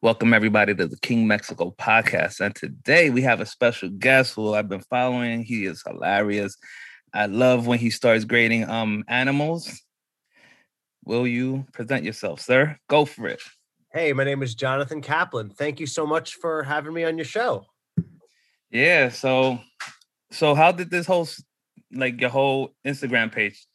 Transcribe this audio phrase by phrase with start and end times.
[0.00, 2.38] Welcome everybody to the King Mexico podcast.
[2.38, 5.42] And today we have a special guest who I've been following.
[5.42, 6.56] He is hilarious.
[7.12, 9.82] I love when he starts grading um animals.
[11.04, 12.78] Will you present yourself, sir?
[12.88, 13.42] Go for it.
[13.92, 15.50] Hey, my name is Jonathan Kaplan.
[15.50, 17.66] Thank you so much for having me on your show.
[18.70, 19.58] Yeah, so
[20.30, 21.26] so how did this whole
[21.92, 23.66] like your whole Instagram page?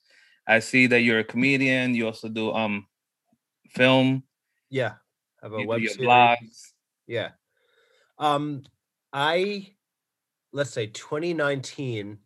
[0.47, 2.87] I see that you're a comedian, you also do um
[3.71, 4.23] film.
[4.69, 4.93] Yeah.
[5.43, 6.07] Have a you web do series.
[6.07, 6.71] blogs.
[7.05, 7.31] Yeah.
[8.17, 8.63] Um
[9.11, 9.67] I
[10.53, 12.17] let's say 2019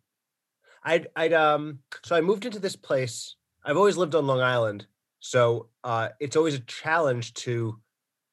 [0.84, 3.34] I'd I'd um so I moved into this place.
[3.64, 4.86] I've always lived on Long Island.
[5.18, 7.80] So uh it's always a challenge to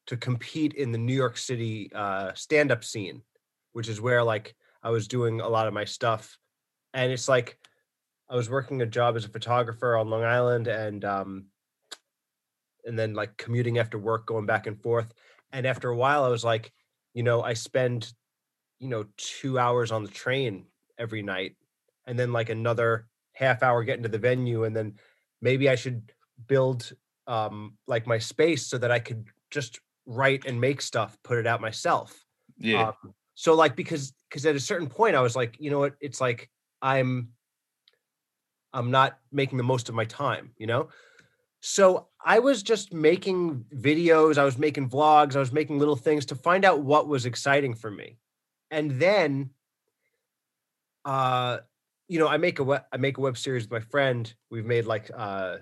[0.08, 3.24] to compete in the New York City uh stand-up scene,
[3.74, 6.38] which is where like I was doing a lot of my stuff.
[6.94, 7.58] And it's like
[8.30, 11.46] I was working a job as a photographer on Long Island and um
[12.86, 15.14] and then like commuting after work going back and forth.
[15.52, 16.72] And after a while I was like,
[17.14, 18.14] you know, I spend
[18.80, 20.66] you know 2 hours on the train
[20.98, 21.56] every night
[22.06, 24.96] and then like another half hour getting to the venue and then
[25.42, 26.12] maybe I should
[26.48, 26.92] build
[27.28, 31.48] um like my space so that I could just write and make stuff, put it
[31.48, 32.26] out myself.
[32.58, 32.90] Yeah.
[32.90, 35.96] Um, so like because because at a certain point I was like, you know what,
[36.00, 36.50] it's like
[36.82, 37.30] I'm
[38.74, 40.90] I'm not making the most of my time, you know?
[41.62, 46.26] So I was just making videos, I was making vlogs, I was making little things
[46.28, 48.18] to find out what was exciting for me.
[48.72, 49.52] And then
[51.06, 51.60] uh
[52.08, 54.32] you know, I make a web, I make a web series with my friend.
[54.52, 55.58] We've made like uh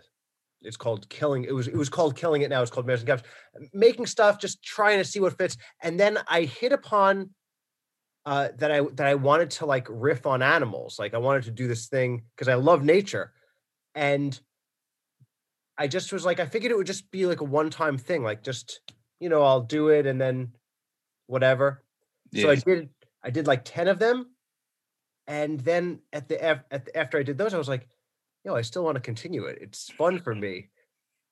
[0.61, 1.43] it's called Killing.
[1.43, 2.61] It was it was called Killing It now.
[2.61, 2.89] It's called.
[3.73, 5.57] Making stuff, just trying to see what fits.
[5.81, 7.29] And then I hit upon
[8.25, 10.97] uh that I that I wanted to like riff on animals.
[10.99, 13.33] Like I wanted to do this thing because I love nature.
[13.95, 14.39] And
[15.77, 18.43] I just was like, I figured it would just be like a one-time thing, like
[18.43, 18.81] just,
[19.19, 20.53] you know, I'll do it and then
[21.27, 21.83] whatever.
[22.35, 22.89] So I did
[23.23, 24.27] I did like 10 of them.
[25.27, 27.87] And then at the at the, after I did those, I was like,
[28.43, 29.59] yo, I still want to continue it.
[29.61, 30.69] It's fun for me.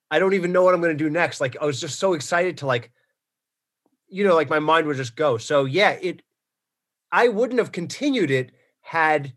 [0.09, 1.41] I don't even know what I'm going to do next.
[1.41, 2.91] Like I was just so excited to like,
[4.07, 5.37] you know, like my mind would just go.
[5.37, 6.21] So yeah, it
[7.11, 8.51] I wouldn't have continued it
[8.81, 9.33] had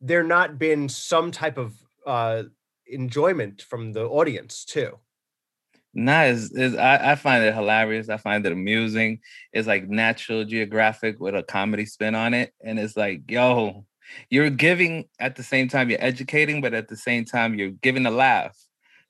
[0.00, 1.74] there not been some type of
[2.06, 2.44] uh
[2.86, 4.98] enjoyment from the audience too.
[5.94, 8.08] Nah, is is I, I find it hilarious.
[8.08, 9.20] I find it amusing.
[9.52, 12.52] It's like Natural Geographic with a comedy spin on it.
[12.64, 13.86] And it's like, yo,
[14.28, 18.06] you're giving at the same time you're educating, but at the same time you're giving
[18.06, 18.56] a laugh.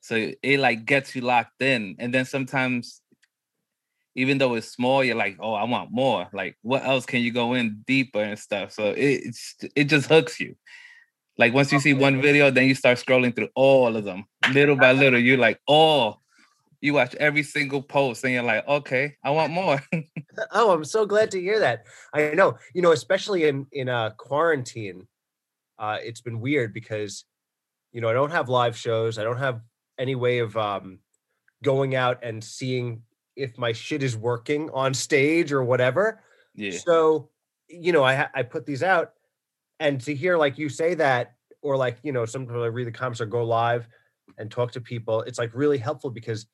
[0.00, 1.96] So it like gets you locked in.
[1.98, 3.00] And then sometimes
[4.14, 6.28] even though it's small, you're like, oh, I want more.
[6.32, 8.72] Like, what else can you go in deeper and stuff?
[8.72, 10.56] So it, it's it just hooks you.
[11.36, 14.76] Like once you see one video, then you start scrolling through all of them, little
[14.76, 15.18] by little.
[15.18, 16.20] You're like, oh,
[16.80, 19.82] you watch every single post, and you're like, okay, I want more.
[20.50, 21.84] Oh, I'm so glad to hear that.
[22.12, 25.06] I know, you know, especially in in uh quarantine,
[25.78, 27.24] uh it's been weird because
[27.92, 29.16] you know, I don't have live shows.
[29.16, 29.60] I don't have
[29.96, 30.98] any way of um
[31.62, 33.02] going out and seeing
[33.36, 36.20] if my shit is working on stage or whatever.
[36.54, 37.30] yeah, So,
[37.68, 39.13] you know, I I put these out
[39.80, 42.92] and to hear like you say that or like, you know, sometimes I read the
[42.92, 43.88] comments or go live
[44.38, 46.46] and talk to people, it's like really helpful because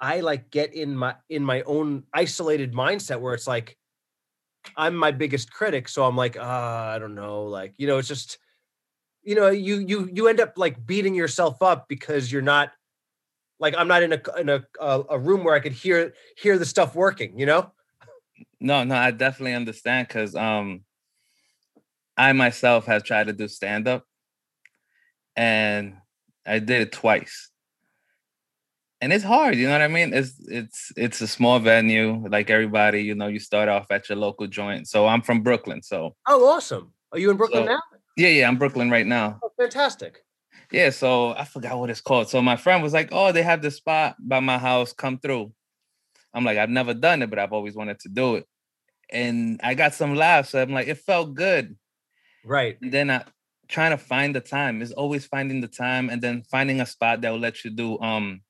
[0.00, 3.76] I like get in my in my own isolated mindset where it's like
[4.76, 8.08] I'm my biggest critic, so I'm like, uh, I don't know, like, you know, it's
[8.08, 8.38] just
[9.22, 12.72] you know, you you you end up like beating yourself up because you're not
[13.58, 16.66] like I'm not in a in a, a room where I could hear hear the
[16.66, 17.72] stuff working, you know?
[18.60, 20.84] no, no, I definitely understand because um,
[22.16, 24.04] I myself have tried to do stand up,
[25.36, 25.94] and
[26.46, 27.50] I did it twice,
[29.00, 29.56] and it's hard.
[29.56, 30.14] You know what I mean?
[30.14, 33.02] It's it's it's a small venue, like everybody.
[33.02, 34.88] You know, you start off at your local joint.
[34.88, 36.92] So I'm from Brooklyn, so Oh, awesome.
[37.12, 37.80] Are you in Brooklyn So- now?
[38.16, 39.38] yeah, yeah, I'm Brooklyn right now.
[39.42, 40.20] Oh, fantastic.
[40.72, 42.28] Yeah, so I forgot what it's called.
[42.28, 44.92] So my friend was like, "Oh, they have this spot by my house.
[44.92, 45.52] Come through."
[46.32, 48.46] I'm like, "I've never done it, but I've always wanted to do it."
[49.10, 50.50] And I got some laughs.
[50.50, 51.76] So I'm like, it felt good.
[52.44, 52.78] Right.
[52.80, 53.24] And then I
[53.68, 57.22] trying to find the time is always finding the time and then finding a spot
[57.22, 58.42] that will let you do um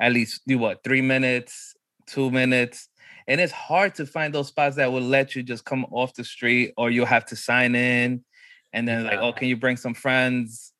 [0.00, 1.74] at least do what three minutes,
[2.06, 2.88] two minutes.
[3.26, 6.22] And it's hard to find those spots that will let you just come off the
[6.22, 8.24] street or you'll have to sign in
[8.72, 10.72] and then like, oh, can you bring some friends?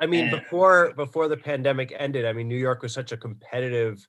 [0.00, 3.16] I mean, And- before before the pandemic ended, I mean, New York was such a
[3.16, 4.06] competitive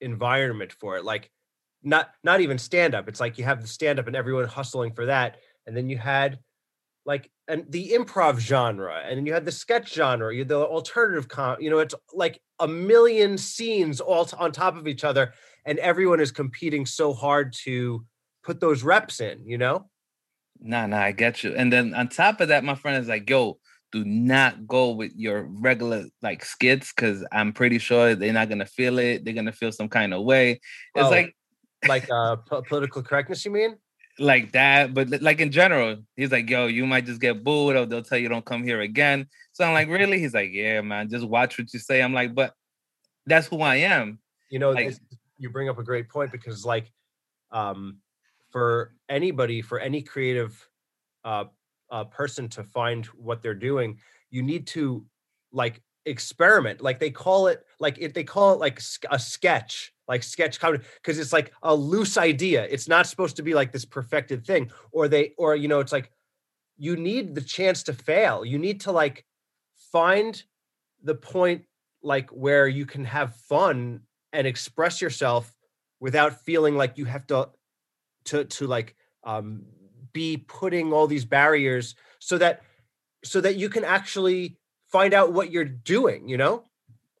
[0.00, 1.04] environment for it.
[1.04, 1.30] Like,
[1.82, 3.08] not not even stand up.
[3.08, 5.98] It's like you have the stand up and everyone hustling for that, and then you
[5.98, 6.38] had
[7.06, 10.56] like and the improv genre and then you had the sketch genre you had the
[10.56, 15.04] alternative com you know it's like a million scenes all t- on top of each
[15.04, 15.32] other
[15.66, 18.04] and everyone is competing so hard to
[18.42, 19.88] put those reps in you know
[20.60, 21.54] Nah, nah, I get you.
[21.54, 23.58] And then on top of that, my friend is like, yo,
[23.92, 28.64] do not go with your regular like skits because I'm pretty sure they're not gonna
[28.64, 29.24] feel it.
[29.24, 30.52] They're gonna feel some kind of way.
[30.94, 31.10] It's Oh.
[31.10, 31.36] like
[31.86, 33.76] like uh po- political correctness you mean
[34.18, 37.86] like that, but like in general, he's like, yo, you might just get booed or
[37.86, 39.26] they'll tell you don't come here again.
[39.52, 40.18] So I'm like, really?
[40.18, 42.02] He's like, yeah, man, just watch what you say.
[42.02, 42.54] I'm like, but
[43.26, 44.18] that's who I am.
[44.50, 45.00] you know Like- this,
[45.38, 46.90] you bring up a great point because like
[47.50, 47.98] um
[48.50, 50.68] for anybody for any creative
[51.24, 51.44] uh,
[51.90, 53.98] uh person to find what they're doing
[54.30, 55.04] you need to
[55.52, 58.80] like experiment like they call it like if they call it like
[59.10, 63.42] a sketch like sketch comedy because it's like a loose idea it's not supposed to
[63.42, 66.10] be like this perfected thing or they or you know it's like
[66.76, 69.24] you need the chance to fail you need to like
[69.92, 70.44] find
[71.02, 71.64] the point
[72.02, 74.00] like where you can have fun
[74.32, 75.54] and express yourself
[76.00, 77.48] without feeling like you have to
[78.24, 79.62] to to like um
[80.12, 82.62] be putting all these barriers so that
[83.24, 84.58] so that you can actually
[84.94, 86.54] find out what you're doing you know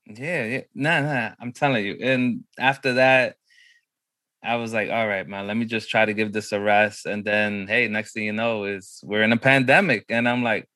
[0.06, 0.64] Yeah, yeah.
[0.74, 1.30] Nah, nah.
[1.40, 1.96] I'm telling you.
[2.00, 3.36] And after that,
[4.42, 7.06] I was like, all right, man, let me just try to give this a rest.
[7.06, 10.04] And then, hey, next thing you know, is we're in a pandemic.
[10.10, 10.68] And I'm like,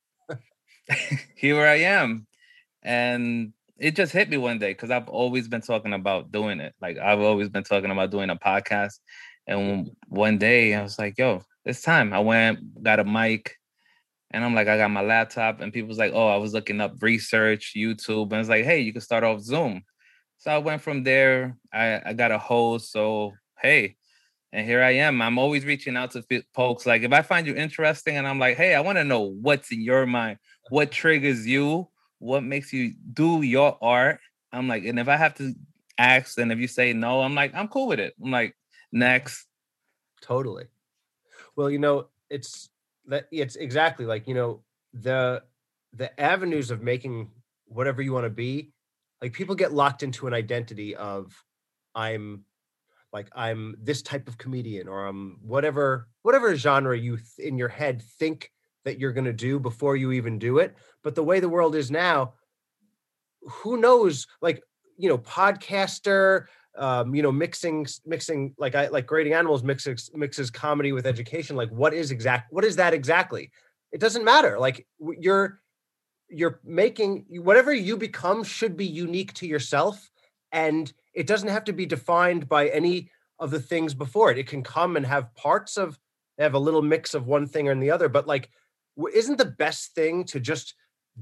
[1.37, 2.27] here I am.
[2.83, 6.75] And it just hit me one day because I've always been talking about doing it.
[6.81, 8.95] Like I've always been talking about doing a podcast.
[9.47, 12.15] And one day I was like, yo, it's time.
[12.15, 13.56] I went, got a mic,
[14.31, 16.95] and I'm like, I got my laptop, and people's like, oh, I was looking up
[17.01, 19.83] research, YouTube, and it's like, hey, you can start off Zoom.
[20.39, 21.57] So I went from there.
[21.73, 22.93] I, I got a host.
[22.93, 23.97] So hey,
[24.53, 25.21] and here I am.
[25.21, 26.87] I'm always reaching out to folks.
[26.87, 29.73] Like if I find you interesting, and I'm like, hey, I want to know what's
[29.73, 30.39] in your mind,
[30.71, 31.89] what triggers you,
[32.19, 34.21] what makes you do your art.
[34.53, 35.55] I'm like, and if I have to
[35.99, 38.15] ask, and if you say no, I'm like, I'm cool with it.
[38.23, 38.55] I'm like,
[38.93, 39.47] next.
[40.21, 40.65] totally
[41.57, 42.71] well you know it's
[43.09, 44.61] that it's exactly like you know
[44.93, 45.43] the
[45.95, 47.31] the avenues of making
[47.67, 48.73] whatever you want to be
[49.21, 51.45] like people get locked into an identity of
[51.95, 52.45] i'm
[53.13, 57.69] like i'm this type of comedian or i'm whatever whatever genre you th- in your
[57.69, 58.53] head think
[58.89, 60.75] that you're going to do before you even do it.
[61.03, 62.33] But the way the world is now
[63.43, 64.63] who knows like
[64.97, 70.50] you know podcaster um, you know, mixing mixing like I like grading animals mixes mixes
[70.50, 71.56] comedy with education.
[71.56, 72.53] Like, what is exact?
[72.53, 73.50] What is that exactly?
[73.93, 74.59] It doesn't matter.
[74.59, 75.61] Like, you're
[76.29, 80.11] you're making whatever you become should be unique to yourself,
[80.53, 84.38] and it doesn't have to be defined by any of the things before it.
[84.38, 85.99] It can come and have parts of
[86.38, 88.09] have a little mix of one thing or the other.
[88.09, 88.50] But like,
[89.12, 90.75] isn't the best thing to just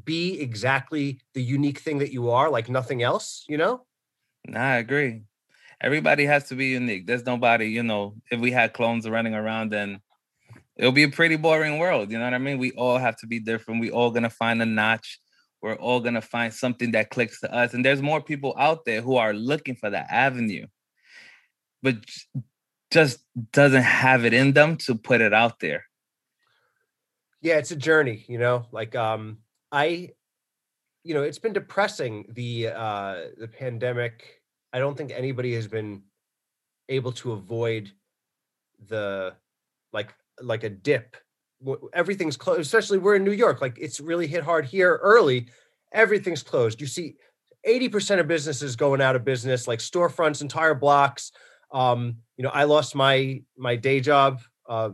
[0.04, 3.44] be exactly the unique thing that you are, like nothing else?
[3.48, 3.86] You know?
[4.54, 5.22] I agree.
[5.80, 7.06] Everybody has to be unique.
[7.06, 10.00] There's nobody, you know, if we had clones running around, then
[10.76, 12.10] it'll be a pretty boring world.
[12.10, 12.58] You know what I mean?
[12.58, 13.80] We all have to be different.
[13.80, 15.20] We all gonna find a notch.
[15.60, 17.74] We're all gonna find something that clicks to us.
[17.74, 20.66] And there's more people out there who are looking for that avenue,
[21.82, 21.96] but
[22.90, 23.18] just
[23.52, 25.84] doesn't have it in them to put it out there.
[27.42, 29.38] yeah it's a journey you know like um
[29.70, 30.10] i
[31.04, 34.40] you know it's been depressing the uh the pandemic
[34.72, 36.02] i don't think anybody has been
[36.88, 37.90] able to avoid
[38.88, 39.34] the
[39.92, 41.16] like like a dip.
[41.94, 45.48] Everything's closed especially we're in new york like it's really hit hard here early
[45.92, 46.80] everything's closed.
[46.80, 47.16] You see
[47.66, 51.32] 80% of businesses going out of business like storefronts entire blocks.
[51.72, 54.90] Um you know i lost my my day job uh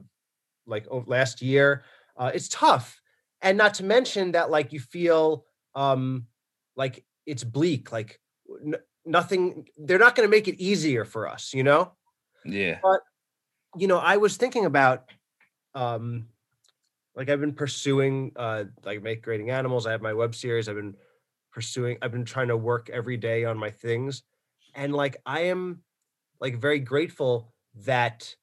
[0.66, 1.82] like last year.
[2.16, 3.00] Uh, it's tough.
[3.42, 6.26] And not to mention that like you feel um
[6.76, 8.20] like it's bleak like
[9.04, 11.92] nothing they're not going to make it easier for us you know
[12.44, 12.78] Yeah.
[12.82, 13.00] But
[13.76, 15.04] you know i was thinking about
[15.74, 16.26] um
[17.14, 20.76] like i've been pursuing uh like make grading animals i have my web series i've
[20.76, 20.94] been
[21.50, 24.22] pursuing i've been trying to work every day on my things
[24.74, 25.82] and like i am
[26.40, 28.34] like very grateful that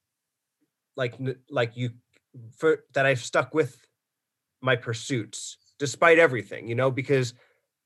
[0.95, 1.15] like
[1.49, 1.91] like you
[2.57, 3.85] for that i've stuck with
[4.61, 7.33] my pursuits despite everything you know because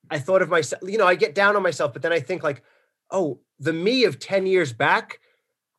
[0.09, 2.43] i thought of myself you know i get down on myself but then i think
[2.43, 2.63] like
[3.11, 5.19] oh the me of 10 years back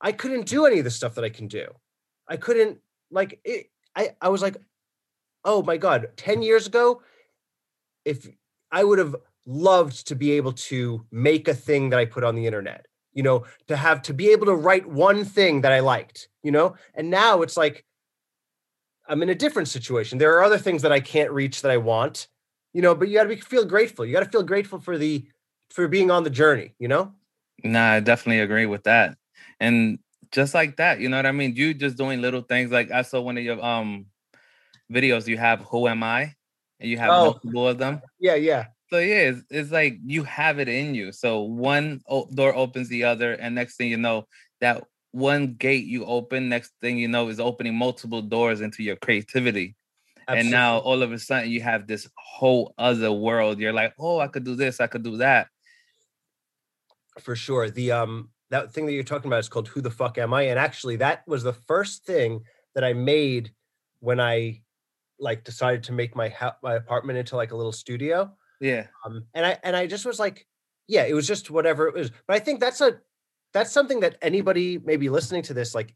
[0.00, 1.66] i couldn't do any of the stuff that i can do
[2.28, 2.78] i couldn't
[3.11, 4.57] like it i i was like
[5.45, 7.02] oh my god 10 years ago
[8.04, 8.28] if
[8.71, 9.16] i would have
[9.47, 13.23] loved to be able to make a thing that i put on the internet you
[13.23, 16.75] know to have to be able to write one thing that i liked you know
[16.95, 17.85] and now it's like
[19.07, 20.19] I'm in a different situation.
[20.19, 22.28] There are other things that I can't reach that I want,
[22.75, 24.04] you know, but you got to feel grateful.
[24.04, 25.25] You got to feel grateful for the
[25.71, 27.14] for being on the journey, you know?
[27.62, 29.16] Nah, I definitely agree with that.
[29.61, 29.99] And
[30.33, 31.54] just like that, you know what I mean?
[31.57, 34.07] You just doing little things like I saw one of your um
[34.93, 36.35] videos you have who am I?
[36.81, 37.21] And you have Oh.
[37.23, 38.02] multiple of them.
[38.19, 38.66] Yeah, yeah.
[38.90, 41.12] So yeah, it's, it's like you have it in you.
[41.12, 42.02] So one
[42.35, 44.26] door opens the other, and next thing you know,
[44.61, 48.97] that one gate you open, next thing you know, is opening multiple doors into your
[48.97, 49.75] creativity.
[50.28, 53.59] And now all of a sudden you have this whole other world.
[53.59, 55.49] You're like, oh, I could do this, I could do that.
[57.21, 57.71] for sure.
[57.71, 60.43] The um that thing that you're talking about is called Who the Fuck Am I?
[60.43, 62.43] And actually that was the first thing
[62.75, 63.52] that I made
[64.00, 64.62] when I
[65.19, 68.33] like decided to make my ha- my apartment into like a little studio.
[68.61, 68.87] Yeah.
[69.04, 70.47] Um and I and I just was like,
[70.88, 72.11] yeah, it was just whatever it was.
[72.26, 73.00] But I think that's a
[73.52, 75.95] that's something that anybody maybe listening to this like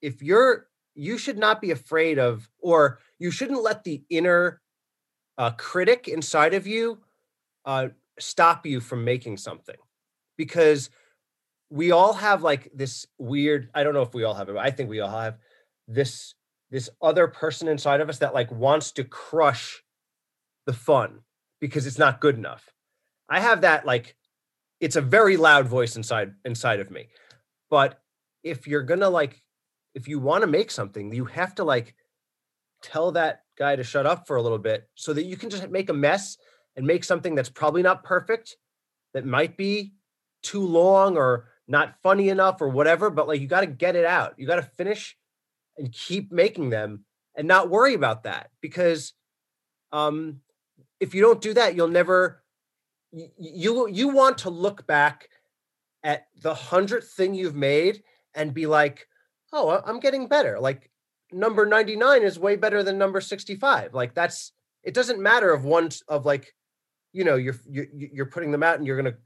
[0.00, 4.60] if you're you should not be afraid of or you shouldn't let the inner
[5.38, 6.98] uh, critic inside of you
[7.64, 9.76] uh, stop you from making something.
[10.36, 10.90] Because
[11.70, 14.64] we all have like this weird i don't know if we all have it but
[14.64, 15.38] i think we all have
[15.88, 16.34] this
[16.74, 19.84] this other person inside of us that like wants to crush
[20.66, 21.20] the fun
[21.60, 22.68] because it's not good enough.
[23.28, 24.16] I have that like
[24.80, 27.10] it's a very loud voice inside inside of me.
[27.70, 28.00] But
[28.42, 29.40] if you're gonna like
[29.94, 31.94] if you want to make something you have to like
[32.82, 35.68] tell that guy to shut up for a little bit so that you can just
[35.70, 36.36] make a mess
[36.76, 38.56] and make something that's probably not perfect
[39.14, 39.94] that might be
[40.42, 44.04] too long or not funny enough or whatever but like you got to get it
[44.04, 44.34] out.
[44.36, 45.16] You got to finish
[45.78, 49.14] and keep making them and not worry about that because
[49.92, 50.40] um
[51.00, 52.42] if you don't do that you'll never
[53.12, 55.28] y- y- you you want to look back
[56.02, 58.02] at the hundredth thing you've made
[58.34, 59.08] and be like
[59.54, 60.90] oh I- i'm getting better like
[61.32, 65.88] number 99 is way better than number 65 like that's it doesn't matter of one
[66.08, 66.54] of like
[67.12, 69.18] you know you're you're, putting them out and you're going to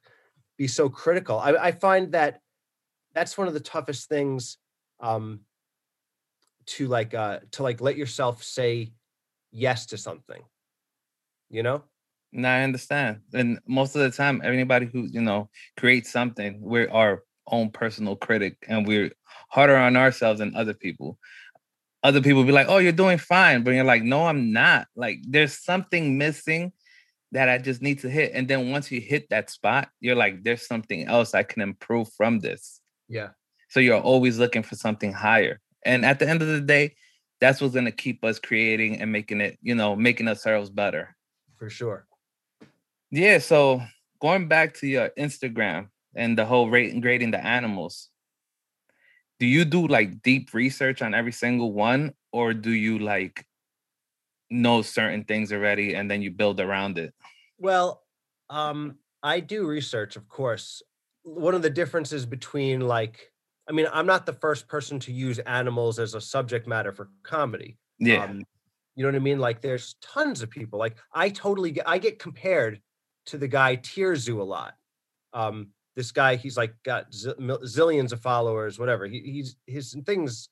[0.56, 2.40] be so critical I, I find that
[3.14, 4.58] that's one of the toughest things
[5.00, 5.40] um
[6.66, 8.92] to like uh to like let yourself say
[9.50, 10.42] yes to something
[11.50, 11.82] you know
[12.30, 13.20] No, I understand.
[13.32, 18.16] And most of the time, anybody who, you know, creates something, we're our own personal
[18.16, 19.10] critic and we're
[19.48, 21.18] harder on ourselves than other people.
[22.02, 23.64] Other people be like, oh, you're doing fine.
[23.64, 24.86] But you're like, no, I'm not.
[24.94, 26.72] Like, there's something missing
[27.32, 28.32] that I just need to hit.
[28.34, 32.08] And then once you hit that spot, you're like, there's something else I can improve
[32.16, 32.80] from this.
[33.08, 33.30] yeah
[33.68, 35.60] So you're always looking for something higher.
[35.84, 36.94] And at the end of the day,
[37.40, 41.16] that's what's going to keep us creating and making it, you know, making ourselves better.
[41.56, 42.06] for sure
[43.10, 43.82] Yeah, so
[44.20, 48.10] going back to your Instagram and the whole rate and grading the animals,
[49.38, 53.44] do you do like deep research on every single one, or do you like
[54.50, 57.14] know certain things already and then you build around it?
[57.58, 58.02] Well,
[58.50, 60.82] um, I do research, of course.
[61.22, 63.32] One of the differences between like,
[63.68, 67.10] I mean, I'm not the first person to use animals as a subject matter for
[67.22, 67.76] comedy.
[67.98, 68.42] Yeah, Um,
[68.94, 69.38] you know what I mean?
[69.38, 70.78] Like, there's tons of people.
[70.78, 72.80] Like, I totally get, I get compared
[73.26, 74.74] to the guy TierZoo a lot.
[75.32, 79.04] Um, this guy, he's like got z- zillions of followers, whatever.
[79.04, 80.48] He, he's his things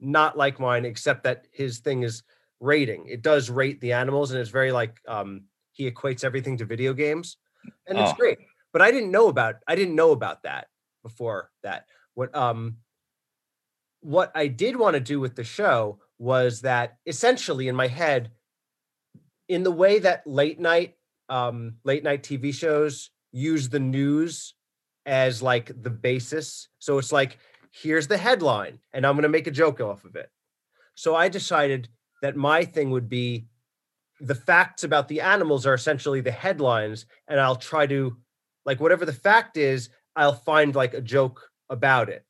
[0.00, 2.22] not like mine, except that his thing is
[2.60, 3.06] rating.
[3.06, 6.94] It does rate the animals, and it's very like um, he equates everything to video
[6.94, 7.36] games,
[7.86, 8.16] and it's Oh.
[8.18, 8.38] great.
[8.72, 10.68] But I didn't know about I didn't know about that
[11.02, 11.84] before that.
[12.14, 12.78] What um
[14.00, 18.30] what I did want to do with the show was that essentially in my head,
[19.48, 20.94] in the way that late night
[21.28, 24.54] um, late night TV shows use the news
[25.06, 26.68] as like the basis.
[26.78, 27.38] So it's like,
[27.70, 30.28] here's the headline, and I'm going to make a joke off of it.
[30.94, 31.88] So I decided
[32.22, 33.46] that my thing would be
[34.20, 38.16] the facts about the animals are essentially the headlines, and I'll try to
[38.64, 42.24] like whatever the fact is, I'll find like a joke about it.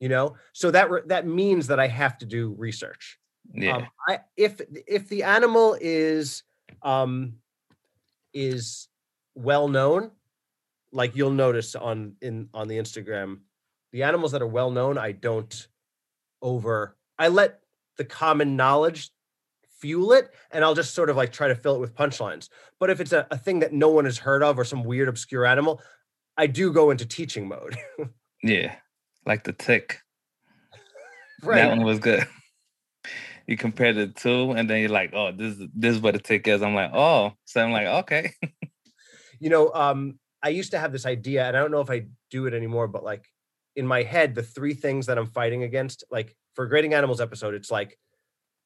[0.00, 3.18] You know, so that re- that means that I have to do research.
[3.54, 6.42] yeah, Um, I if if the animal is
[6.82, 7.34] um
[8.34, 8.88] is
[9.36, 10.10] well known,
[10.92, 13.40] like you'll notice on in on the Instagram,
[13.92, 15.68] the animals that are well known, I don't
[16.40, 17.60] over I let
[17.96, 19.10] the common knowledge
[19.80, 22.48] fuel it and I'll just sort of like try to fill it with punchlines.
[22.78, 25.08] But if it's a, a thing that no one has heard of or some weird
[25.08, 25.80] obscure animal,
[26.36, 27.76] I do go into teaching mode.
[28.42, 28.76] yeah.
[29.26, 30.00] Like the tick.
[31.42, 32.26] That one was good.
[33.48, 36.20] You compare the two, and then you're like, "Oh, this is this is what a
[36.20, 38.34] tick is." I'm like, "Oh," so I'm like, "Okay."
[39.40, 42.04] you know um i used to have this idea and i don't know if i
[42.30, 43.26] do it anymore but like
[43.76, 47.54] in my head the three things that i'm fighting against like for grading animals episode
[47.54, 47.98] it's like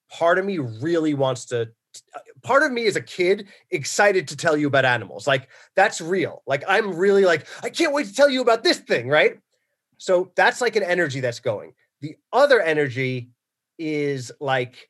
[0.09, 1.69] part of me really wants to
[2.13, 6.01] uh, part of me is a kid excited to tell you about animals like that's
[6.01, 6.43] real.
[6.45, 9.39] Like i'm really like i can't wait to tell you about this thing right?
[9.97, 11.73] So that's like an energy that's going.
[12.01, 13.31] The other energy
[13.79, 14.89] is like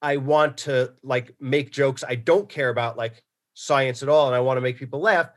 [0.00, 4.34] i want to like make jokes i don't care about like science at all and
[4.34, 5.28] i want to make people laugh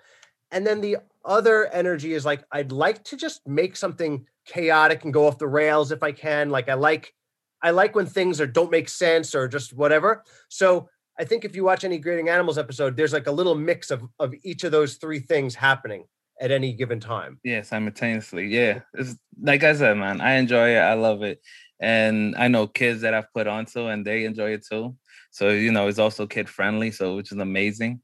[0.51, 5.13] and then the other energy is like i'd like to just make something chaotic and
[5.13, 7.13] go off the rails if i can like i like
[7.61, 10.23] I like when things are don't make sense or just whatever.
[10.49, 10.89] So
[11.19, 14.03] I think if you watch any grading animals episode, there's like a little mix of
[14.19, 16.05] of each of those three things happening
[16.39, 17.39] at any given time.
[17.43, 18.47] Yeah, simultaneously.
[18.47, 18.81] Yeah.
[18.93, 20.79] It's like I said, man, I enjoy it.
[20.79, 21.41] I love it.
[21.79, 24.95] And I know kids that I've put on onto and they enjoy it too.
[25.31, 28.01] So, you know, it's also kid friendly, so which is amazing.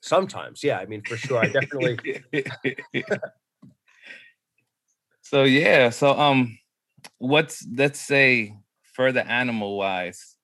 [0.00, 0.78] Sometimes, yeah.
[0.78, 1.38] I mean, for sure.
[1.38, 1.98] I definitely
[5.30, 6.58] So yeah, so um
[7.18, 10.34] what's let's say further animal wise,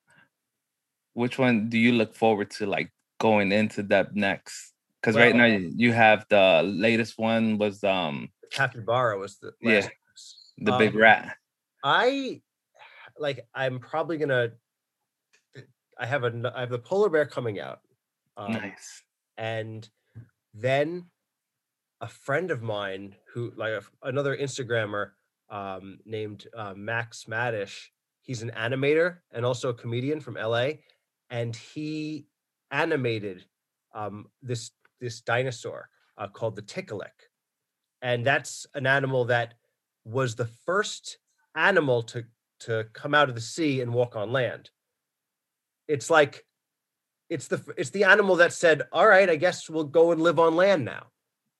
[1.15, 4.75] which one do you look forward to like going into depth next?
[5.01, 9.89] Because well, right now you have the latest one was um capybara was the yeah
[10.59, 11.37] the um, big rat.
[11.83, 12.43] I
[13.19, 14.53] like I'm probably gonna
[15.99, 17.81] I have a I have the polar bear coming out.
[18.37, 19.03] Um, nice.
[19.37, 19.88] And
[20.55, 21.07] then
[22.00, 25.11] a friend of mine who like another Instagrammer
[25.50, 27.90] um, named uh, Max Madish
[28.26, 30.71] He's an animator and also a comedian from LA,
[31.31, 32.26] and he
[32.73, 33.45] animated
[33.95, 35.88] um, this this dinosaur
[36.19, 37.31] uh, called the Tiktaalik,
[38.02, 39.55] and that's an animal that
[40.05, 41.19] was the first
[41.55, 42.25] animal to
[42.61, 44.71] to come out of the sea and walk on land.
[45.87, 46.45] It's like
[47.28, 50.38] it's the it's the animal that said, "All right, I guess we'll go and live
[50.38, 51.06] on land now."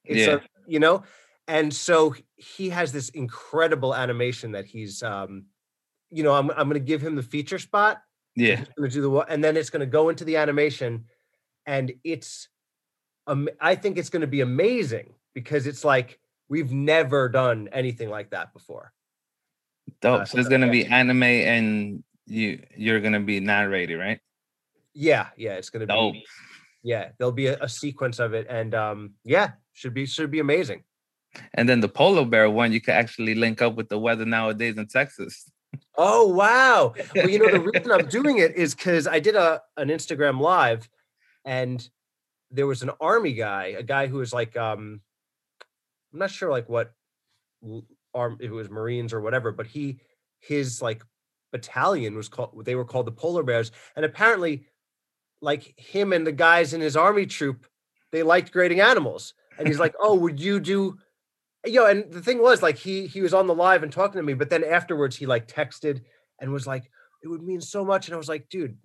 [0.05, 0.35] It's yeah.
[0.35, 1.03] a, you know,
[1.49, 5.47] and so he has this incredible animation that he's um
[6.11, 8.03] you know, I'm I'm going to give him the feature spot.
[8.35, 8.57] Yeah.
[8.77, 11.05] Going to do the and then it's going to go into the animation,
[11.67, 12.49] and it's,
[13.27, 16.19] um, I think it's going to be amazing because it's like
[16.49, 18.93] we've never done anything like that before.
[20.01, 20.23] Dope.
[20.23, 24.21] Uh, so it's going to be anime, and you you're going to be narrated, right?
[24.97, 26.15] Yeah, yeah, it's going to Dope.
[26.15, 26.25] be.
[26.83, 30.41] Yeah, there'll be a, a sequence of it, and um, yeah, should be should be
[30.41, 30.85] amazing.
[31.53, 34.79] And then the polar bear one, you could actually link up with the weather nowadays
[34.79, 35.51] in Texas.
[35.99, 36.95] Oh wow!
[37.15, 40.41] Well, you know the reason I'm doing it is because I did a an Instagram
[40.41, 40.89] live,
[41.45, 41.87] and
[42.51, 45.01] there was an army guy, a guy who was like, um,
[46.13, 46.93] I'm not sure like what
[48.15, 49.99] arm if it was Marines or whatever, but he
[50.41, 51.03] his like
[51.53, 54.67] battalion was called they were called the Polar Bears, and apparently,
[55.41, 57.67] like him and the guys in his army troop,
[58.13, 60.99] they liked grading animals, and he's like, oh, would you do
[61.67, 64.19] you know, and the thing was like he he was on the live and talking
[64.19, 66.03] to me, but then afterwards he like texted
[66.41, 66.91] and was like,
[67.23, 68.07] it would mean so much.
[68.07, 68.77] And I was like, dude,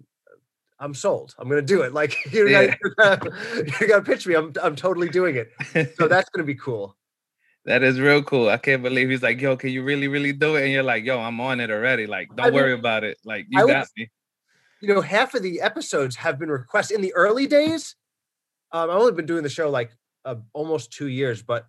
[0.79, 1.35] I'm sold.
[1.37, 1.93] I'm gonna do it.
[1.93, 2.75] Like you yeah.
[2.97, 3.31] gotta,
[3.79, 4.35] you gotta pitch me.
[4.35, 5.95] I'm I'm totally doing it.
[5.97, 6.97] So that's gonna be cool.
[7.65, 8.49] That is real cool.
[8.49, 10.63] I can't believe he's like, yo, can you really, really do it?
[10.63, 12.07] And you're like, yo, I'm on it already.
[12.07, 13.19] Like, don't I worry about it.
[13.23, 14.09] Like, you I got was, me.
[14.81, 17.95] You know, half of the episodes have been requests in the early days.
[18.71, 19.91] Um, I've only been doing the show like
[20.25, 21.67] uh, almost two years, but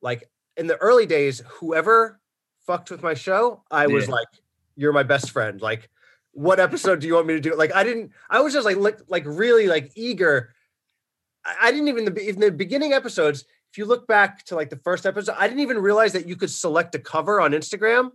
[0.00, 2.20] like in the early days, whoever
[2.66, 4.28] fucked with my show, I was like,
[4.74, 5.90] "You're my best friend." Like,
[6.32, 7.54] what episode do you want me to do?
[7.54, 8.12] Like, I didn't.
[8.30, 10.54] I was just like, like, like really like eager.
[11.44, 13.44] I, I didn't even the in the beginning episodes.
[13.70, 16.36] If you look back to like the first episode, I didn't even realize that you
[16.36, 18.12] could select a cover on Instagram.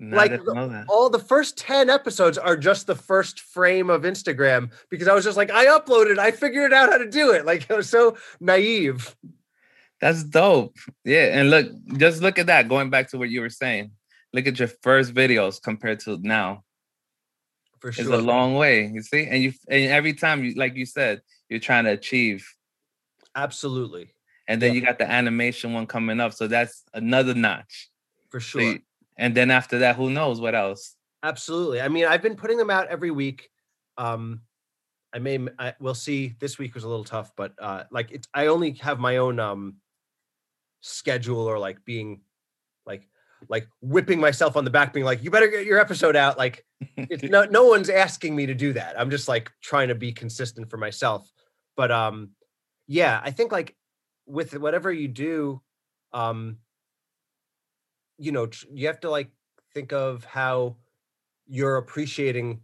[0.00, 0.40] No, like
[0.88, 5.24] all the first 10 episodes are just the first frame of Instagram because I was
[5.24, 7.44] just like, I uploaded, I figured out how to do it.
[7.44, 9.16] Like I was so naive.
[10.00, 10.76] That's dope.
[11.04, 12.68] Yeah, and look, just look at that.
[12.68, 13.90] Going back to what you were saying,
[14.32, 16.62] look at your first videos compared to now.
[17.80, 18.86] For sure, it's a long way.
[18.86, 22.48] You see, and you and every time you, like you said, you're trying to achieve.
[23.34, 24.14] Absolutely.
[24.46, 24.80] And then yeah.
[24.80, 27.90] you got the animation one coming up, so that's another notch.
[28.30, 28.60] For sure.
[28.60, 28.80] So you,
[29.18, 30.94] and then after that, who knows what else?
[31.22, 31.80] Absolutely.
[31.80, 33.50] I mean, I've been putting them out every week.
[33.98, 34.42] Um,
[35.12, 36.36] I may I, we'll see.
[36.38, 39.40] This week was a little tough, but uh, like it's I only have my own
[39.40, 39.76] um
[40.80, 42.20] schedule or like being
[42.86, 43.08] like
[43.48, 46.64] like whipping myself on the back being like you better get your episode out like
[46.96, 50.12] it's no no one's asking me to do that i'm just like trying to be
[50.12, 51.30] consistent for myself
[51.76, 52.30] but um
[52.86, 53.76] yeah i think like
[54.26, 55.60] with whatever you do
[56.12, 56.58] um
[58.18, 59.30] you know you have to like
[59.74, 60.76] think of how
[61.46, 62.60] you're appreciating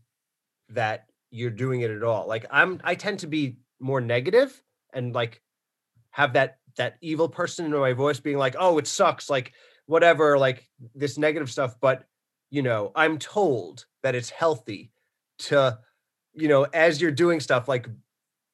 [0.68, 4.62] that you're doing it at all like i'm i tend to be more negative
[4.92, 5.42] and like
[6.10, 9.52] have that that evil person in my voice being like, "Oh, it sucks," like
[9.86, 11.74] whatever, like this negative stuff.
[11.80, 12.04] But
[12.50, 14.92] you know, I'm told that it's healthy
[15.40, 15.78] to
[16.34, 17.88] you know as you're doing stuff like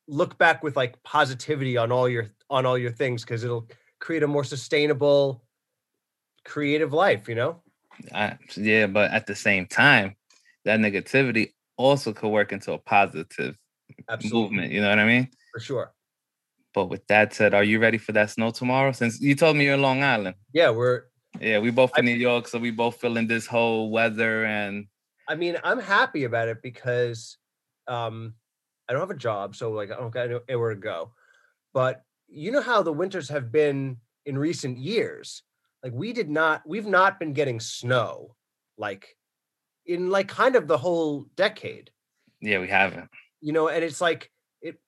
[0.09, 3.69] look back with like positivity on all your on all your things because it'll
[4.01, 5.45] create a more sustainable
[6.45, 7.63] creative life you know
[8.15, 10.17] I, yeah but at the same time
[10.65, 13.57] that negativity also could work into a positive
[14.09, 14.41] Absolutely.
[14.41, 15.93] movement you know what i mean for sure
[16.75, 19.65] but with that said are you ready for that snow tomorrow since you told me
[19.65, 21.05] you're in long island yeah we're
[21.41, 24.87] yeah we both in new york so we both feeling this whole weather and
[25.29, 27.37] i mean i'm happy about it because
[27.87, 28.35] um
[28.91, 31.13] I don't have a job, so like I don't got anywhere to go.
[31.73, 35.45] But you know how the winters have been in recent years.
[35.83, 38.35] Like we did not, we've not been getting snow
[38.77, 39.17] like
[39.87, 41.91] in like kind of the whole decade.
[42.41, 43.09] Yeah, we haven't.
[43.41, 44.79] You know, and it's like it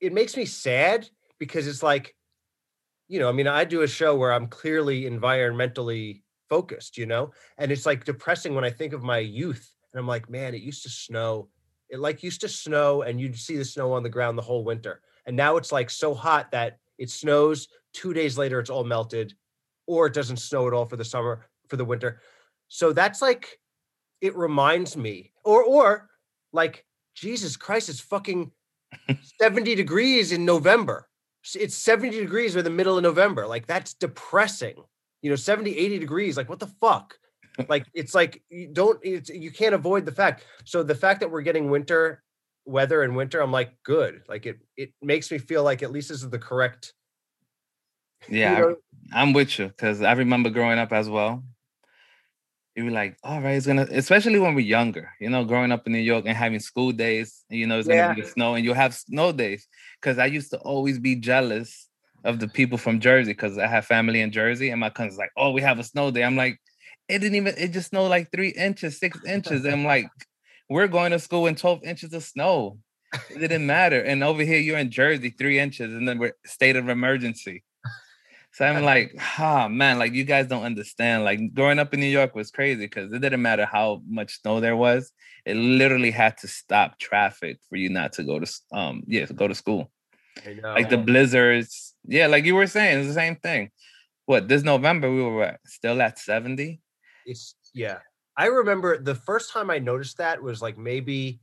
[0.00, 2.14] it makes me sad because it's like,
[3.08, 7.32] you know, I mean, I do a show where I'm clearly environmentally focused, you know,
[7.58, 10.62] and it's like depressing when I think of my youth and I'm like, man, it
[10.62, 11.48] used to snow
[11.88, 14.64] it like used to snow and you'd see the snow on the ground the whole
[14.64, 15.00] winter.
[15.26, 17.68] And now it's like so hot that it snows.
[17.92, 19.34] Two days later, it's all melted,
[19.86, 22.20] or it doesn't snow at all for the summer, for the winter.
[22.68, 23.58] So that's like,
[24.20, 26.08] it reminds me, or, or
[26.52, 28.50] like, Jesus Christ, it's fucking
[29.40, 31.08] 70 degrees in November.
[31.54, 33.46] It's 70 degrees in the middle of November.
[33.46, 34.74] Like, that's depressing.
[35.22, 36.36] You know, 70, 80 degrees.
[36.36, 37.16] Like, what the fuck?
[37.68, 41.30] like it's like you don't it's you can't avoid the fact so the fact that
[41.30, 42.22] we're getting winter
[42.64, 46.08] weather in winter i'm like good like it it makes me feel like at least
[46.08, 46.94] this is the correct
[48.28, 48.76] yeah you know?
[49.12, 51.42] i'm with you because i remember growing up as well
[52.74, 55.86] you were like all right it's gonna especially when we're younger you know growing up
[55.86, 58.14] in new york and having school days you know it's gonna yeah.
[58.14, 59.66] be snow and you'll have snow days
[60.00, 61.88] because i used to always be jealous
[62.24, 65.30] of the people from jersey because i have family in jersey and my cousin's like
[65.36, 66.58] oh we have a snow day i'm like
[67.08, 69.64] it didn't even it just snowed like three inches, six inches.
[69.64, 70.10] And I'm like,
[70.68, 72.78] we're going to school in 12 inches of snow.
[73.30, 74.00] It didn't matter.
[74.00, 77.62] And over here, you're in Jersey, three inches, and then we're state of emergency.
[78.56, 81.24] So I'm like, ah, oh, man, like you guys don't understand.
[81.24, 84.60] Like growing up in New York was crazy because it didn't matter how much snow
[84.60, 85.12] there was.
[85.44, 89.34] It literally had to stop traffic for you not to go to um yeah, to
[89.34, 89.90] go to school.
[90.62, 91.94] Like the blizzards.
[92.06, 93.72] Yeah, like you were saying, it's the same thing.
[94.24, 96.80] What this November we were still at 70
[97.26, 97.98] it's yeah.
[98.38, 101.40] I remember the first time I noticed that was like maybe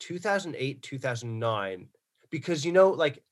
[0.00, 1.86] 2008, 2009
[2.30, 3.22] because you know like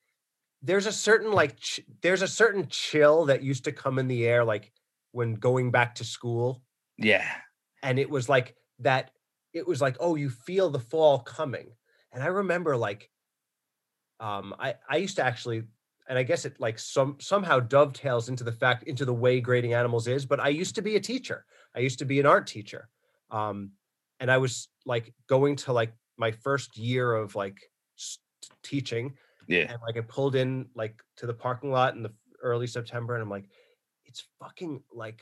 [0.62, 4.26] there's a certain like ch- there's a certain chill that used to come in the
[4.26, 4.72] air like
[5.10, 6.62] when going back to school.
[6.98, 7.28] Yeah.
[7.82, 9.10] And it was like that
[9.52, 11.68] it was like oh you feel the fall coming.
[12.12, 13.10] And I remember like
[14.20, 15.64] um I I used to actually
[16.08, 19.74] and I guess it like some somehow dovetails into the fact into the way grading
[19.74, 20.26] animals is.
[20.26, 21.44] But I used to be a teacher.
[21.74, 22.88] I used to be an art teacher,
[23.30, 23.72] um,
[24.20, 27.58] and I was like going to like my first year of like
[28.62, 29.14] teaching.
[29.48, 33.14] Yeah, and like I pulled in like to the parking lot in the early September,
[33.14, 33.48] and I'm like,
[34.04, 35.20] it's fucking like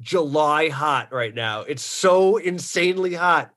[0.00, 1.62] July hot right now.
[1.62, 3.50] It's so insanely hot.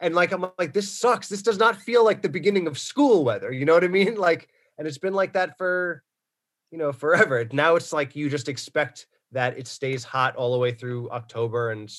[0.00, 1.28] And like I'm like, this sucks.
[1.28, 3.52] This does not feel like the beginning of school weather.
[3.52, 4.16] You know what I mean?
[4.22, 6.02] Like and it's been like that for
[6.70, 10.58] you know forever now it's like you just expect that it stays hot all the
[10.58, 11.94] way through october and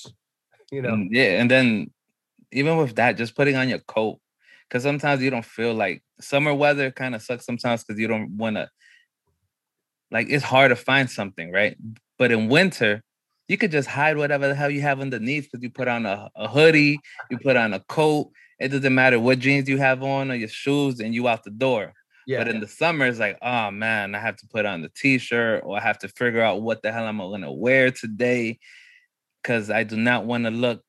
[0.72, 1.90] you know mm, yeah and then
[2.52, 4.20] even with that just putting on your coat
[4.74, 8.36] because sometimes you don't feel like summer weather kind of sucks sometimes because you don't
[8.36, 8.68] want to
[10.10, 11.78] like it's hard to find something right
[12.18, 13.04] but in winter
[13.48, 16.28] you could just hide whatever the hell you have underneath because you put on a,
[16.36, 20.32] a hoodie you put on a coat it doesn't matter what jeans you have on
[20.32, 21.94] or your shoes and you out the door
[22.26, 22.62] yeah, but in yeah.
[22.62, 25.82] the summer, it's like, oh man, I have to put on the t-shirt or I
[25.82, 28.60] have to figure out what the hell I'm gonna wear today.
[29.44, 30.82] Cause I do not want to look,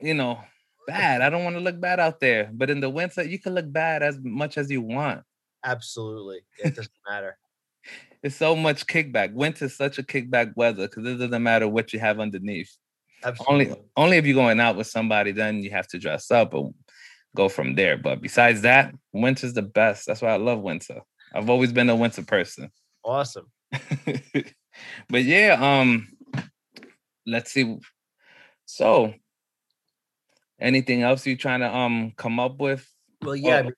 [0.00, 0.40] you know,
[0.86, 1.22] bad.
[1.22, 2.50] I don't want to look bad out there.
[2.52, 5.22] But in the winter, you can look bad as much as you want.
[5.64, 6.40] Absolutely.
[6.58, 7.36] It doesn't matter.
[8.22, 9.32] It's so much kickback.
[9.32, 12.70] Winter's such a kickback weather because it doesn't matter what you have underneath.
[13.24, 13.68] Absolutely.
[13.68, 16.50] Only only if you're going out with somebody, then you have to dress up.
[16.50, 16.66] But
[17.34, 17.96] go from there.
[17.96, 20.06] But besides that, winter's the best.
[20.06, 21.00] That's why I love winter.
[21.34, 22.70] I've always been a winter person.
[23.04, 23.46] Awesome.
[25.08, 26.08] but yeah, um,
[27.26, 27.78] let's see.
[28.66, 29.14] So,
[30.60, 32.88] anything else you trying to um come up with?
[33.22, 33.68] Well, yeah.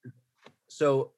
[0.68, 1.12] So,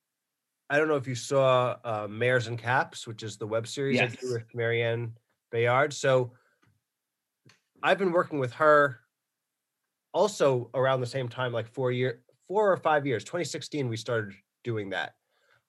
[0.69, 3.97] I don't know if you saw uh, Mares and Caps, which is the web series
[3.97, 4.13] yes.
[4.13, 5.13] I do with Marianne
[5.51, 5.93] Bayard.
[5.93, 6.33] So,
[7.83, 9.01] I've been working with her
[10.15, 14.33] also around the same time, like four year, four or five years, 2016, we started
[14.63, 15.15] doing that.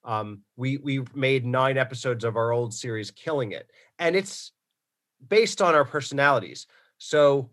[0.04, 4.52] Um, we we made nine episodes of our old series, Killing It, and it's
[5.28, 6.66] based on our personalities.
[6.98, 7.50] So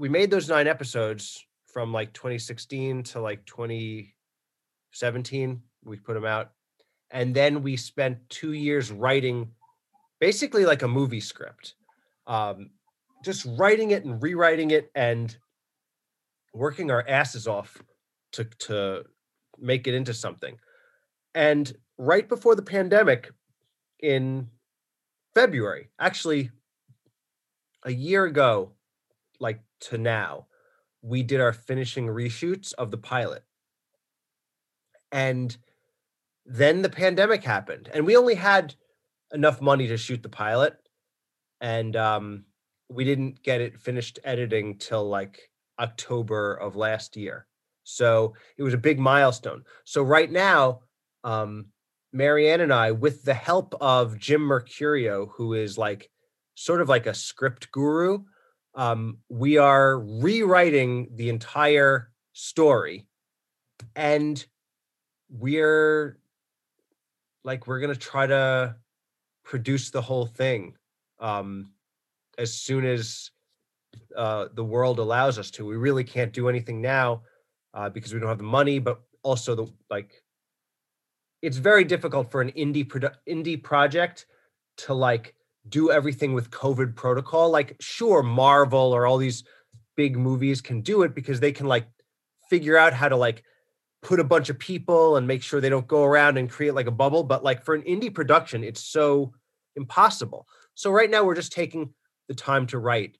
[0.00, 5.62] we made those nine episodes from like 2016 to like 2017.
[5.84, 6.52] We put them out.
[7.10, 9.50] And then we spent two years writing
[10.18, 11.74] basically like a movie script.
[12.26, 12.70] Um,
[13.22, 15.36] just writing it and rewriting it and
[16.54, 17.76] working our asses off
[18.32, 19.04] to to
[19.58, 20.56] make it into something.
[21.34, 23.30] And right before the pandemic
[23.98, 24.48] in
[25.34, 26.52] February, actually
[27.84, 28.72] a year ago,
[29.40, 30.46] like to now,
[31.02, 33.42] we did our finishing reshoots of the pilot.
[35.12, 35.56] And
[36.46, 38.74] then the pandemic happened, and we only had
[39.32, 40.76] enough money to shoot the pilot.
[41.60, 42.44] And um,
[42.88, 47.46] we didn't get it finished editing till like October of last year.
[47.84, 49.64] So it was a big milestone.
[49.84, 50.80] So right now,
[51.24, 51.66] um,
[52.12, 56.10] Marianne and I, with the help of Jim Mercurio, who is like
[56.54, 58.20] sort of like a script guru,
[58.74, 63.06] um, we are rewriting the entire story,
[63.96, 64.44] and
[65.28, 66.18] we're
[67.44, 68.76] like we're gonna try to
[69.44, 70.74] produce the whole thing
[71.18, 71.72] um,
[72.38, 73.30] as soon as
[74.16, 75.66] uh, the world allows us to.
[75.66, 77.22] We really can't do anything now
[77.74, 80.22] uh, because we don't have the money, but also the like.
[81.42, 84.26] It's very difficult for an indie produ- indie project
[84.78, 85.34] to like
[85.68, 87.50] do everything with COVID protocol.
[87.50, 89.44] Like, sure, Marvel or all these
[89.96, 91.86] big movies can do it because they can like
[92.48, 93.44] figure out how to like
[94.02, 96.86] put a bunch of people and make sure they don't go around and create like
[96.86, 97.22] a bubble.
[97.22, 99.32] But like for an indie production, it's so
[99.76, 100.46] impossible.
[100.74, 101.92] So right now we're just taking
[102.28, 103.18] the time to write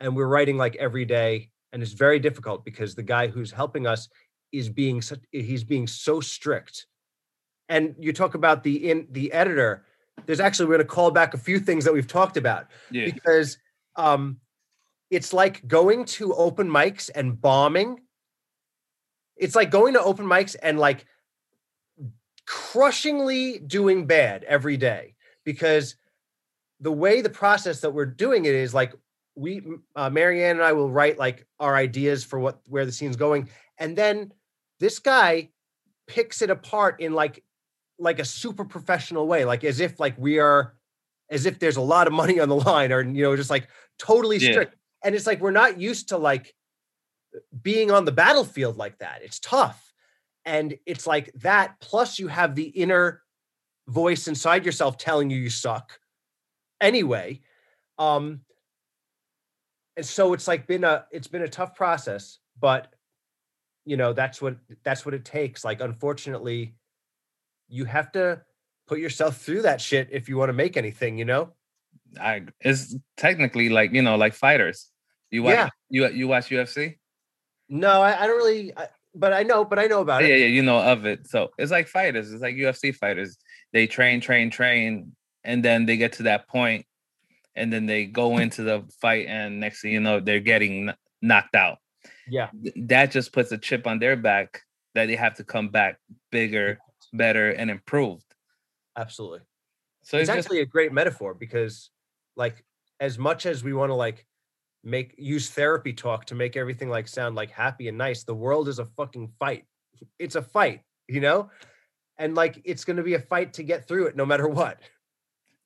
[0.00, 3.86] and we're writing like every day and it's very difficult because the guy who's helping
[3.86, 4.08] us
[4.52, 6.86] is being such he's being so strict
[7.68, 9.84] and you talk about the in the editor
[10.26, 12.66] there's actually we're going to call back a few things that we've talked about.
[12.90, 13.06] Yeah.
[13.06, 13.58] because
[13.96, 14.38] um
[15.10, 18.00] it's like going to open mics and bombing.
[19.36, 21.06] It's like going to open mics and like
[22.46, 25.14] crushingly doing bad every day.
[25.44, 25.96] Because
[26.80, 28.92] the way the process that we're doing it is like
[29.34, 29.62] we
[29.96, 33.48] uh, marianne and i will write like our ideas for what where the scene's going.
[33.78, 34.32] And then
[34.80, 35.50] this guy
[36.06, 37.44] picks it apart in like
[37.98, 40.74] like a super professional way like as if like we are
[41.30, 43.68] as if there's a lot of money on the line or you know just like
[43.98, 44.50] totally Yeah.
[44.50, 44.76] strict.
[45.04, 46.54] And it's like we're not used to like
[47.62, 49.22] being on the battlefield like that.
[49.22, 49.92] It's tough.
[50.44, 53.22] And it's like that plus you have the inner
[53.86, 55.98] voice inside yourself telling you you suck
[56.80, 57.40] anyway
[57.98, 58.42] um
[59.96, 62.94] and so it's like been a it's been a tough process but
[63.88, 65.64] you know that's what that's what it takes.
[65.64, 66.74] Like unfortunately
[67.68, 68.40] you have to
[68.86, 71.52] put yourself through that shit if you want to make anything you know
[72.18, 74.88] I it's technically like you know like fighters.
[75.30, 75.68] You watch Yeah.
[75.90, 76.96] you you watch UFC?
[77.68, 80.30] no i, I don't really I, but i know but i know about Yeah, it
[80.30, 81.26] yeah, yeah, you know of it.
[81.28, 82.32] So it's like fighters.
[82.32, 83.36] It's like UFC fighters.
[83.74, 85.12] They train, train, train,
[85.44, 86.86] and then they get to that point,
[87.54, 91.54] and then they go into the fight, and next thing you know, they're getting knocked
[91.54, 91.76] out.
[92.26, 94.62] yeah That just puts a chip on their back
[94.94, 95.98] that they have to come back
[96.32, 96.78] bigger,
[97.12, 98.34] better, and improved.
[98.96, 99.40] absolutely
[100.02, 101.90] So it's it's, just actually a great metaphor because
[102.36, 102.64] like
[103.00, 104.26] as much as we want to like
[104.84, 108.68] make use therapy talk to make everything like sound like happy and nice the world
[108.68, 109.64] is a fucking fight
[110.18, 111.50] it's a fight you know
[112.16, 114.80] and like it's going to be a fight to get through it no matter what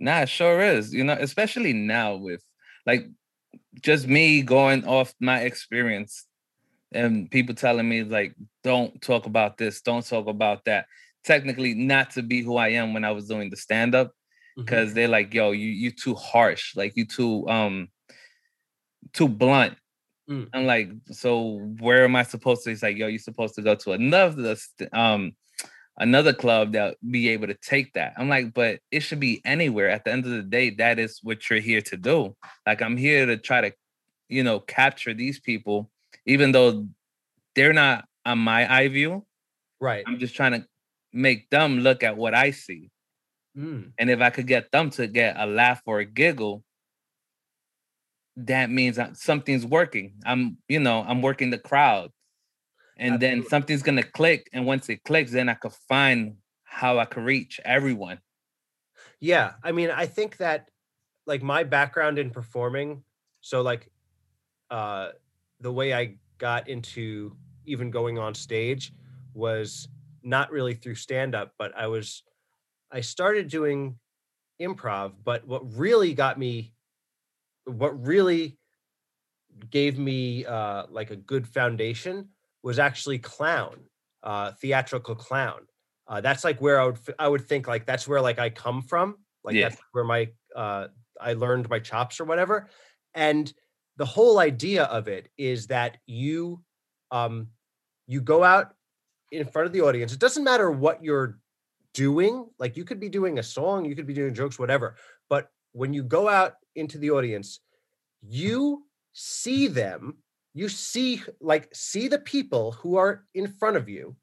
[0.02, 0.92] Nah, it sure is.
[0.92, 2.44] You know, especially now with
[2.84, 3.08] like
[3.80, 6.26] just me going off my experience
[6.90, 10.86] and people telling me like, don't talk about this, don't talk about that.
[11.24, 14.12] Technically, not to be who I am when I was doing the stand up,
[14.56, 17.88] because they're like, yo, you you too harsh, like you too um
[19.12, 19.76] too blunt.
[20.30, 20.48] Mm.
[20.52, 22.70] I'm like, so where am I supposed to?
[22.70, 24.56] It's like, yo, you're supposed to go to another
[24.92, 25.32] um
[25.98, 28.14] another club that be able to take that.
[28.16, 29.90] I'm like, but it should be anywhere.
[29.90, 32.36] At the end of the day, that is what you're here to do.
[32.66, 33.72] Like I'm here to try to,
[34.28, 35.90] you know, capture these people,
[36.26, 36.86] even though
[37.54, 39.26] they're not on my eye view.
[39.80, 40.66] right I'm just trying to
[41.12, 42.90] make them look at what I see.
[43.56, 43.92] Mm.
[43.98, 46.64] And if I could get them to get a laugh or a giggle,
[48.36, 50.14] that means something's working.
[50.24, 52.10] I'm, you know, I'm working the crowd.
[52.96, 54.48] And then something's gonna click.
[54.52, 58.20] And once it clicks, then I could find how I could reach everyone.
[59.18, 60.68] Yeah, I mean, I think that
[61.26, 63.02] like my background in performing,
[63.40, 63.90] so like
[64.70, 65.10] uh
[65.60, 68.92] the way I got into even going on stage
[69.34, 69.88] was
[70.24, 72.22] not really through stand up, but I was
[72.90, 73.98] I started doing
[74.60, 76.74] improv, but what really got me
[77.64, 78.58] what really
[79.70, 82.28] gave me uh, like a good foundation
[82.62, 83.80] was actually clown,
[84.22, 85.60] uh, theatrical clown.
[86.06, 88.82] Uh, that's like where I would I would think like that's where like I come
[88.82, 89.68] from, like Yeah.
[89.68, 90.88] that's where my uh,
[91.20, 92.68] I learned my chops or whatever.
[93.14, 93.52] And
[93.96, 96.62] the whole idea of it is that you
[97.10, 97.48] um,
[98.06, 98.74] you go out
[99.32, 100.12] in front of the audience.
[100.12, 101.38] It doesn't matter what you're
[101.94, 102.46] doing.
[102.58, 104.96] Like you could be doing a song, you could be doing jokes, whatever.
[105.28, 107.60] But when you go out into the audience,
[108.22, 110.18] you see them,
[110.54, 114.14] you see like see the people who are in front of you,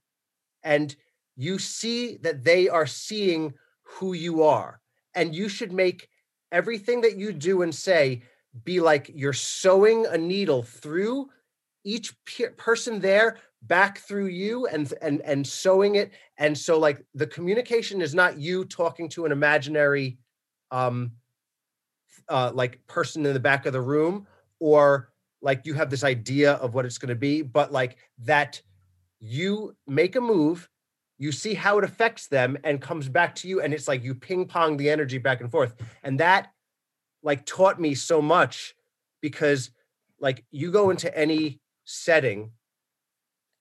[0.63, 0.95] and
[1.35, 4.79] you see that they are seeing who you are.
[5.15, 6.07] And you should make
[6.51, 8.21] everything that you do and say
[8.63, 11.29] be like you're sewing a needle through
[11.83, 16.11] each pe- person there back through you and and and sewing it.
[16.37, 20.17] And so like the communication is not you talking to an imaginary
[20.71, 21.11] um
[22.27, 24.27] uh like person in the back of the room
[24.59, 25.11] or
[25.41, 28.61] like you have this idea of what it's going to be but like that
[29.19, 30.69] you make a move
[31.19, 34.15] you see how it affects them and comes back to you and it's like you
[34.15, 35.75] ping pong the energy back and forth.
[36.01, 36.51] And that
[37.21, 38.73] like taught me so much
[39.21, 39.69] because
[40.21, 42.51] like you go into any setting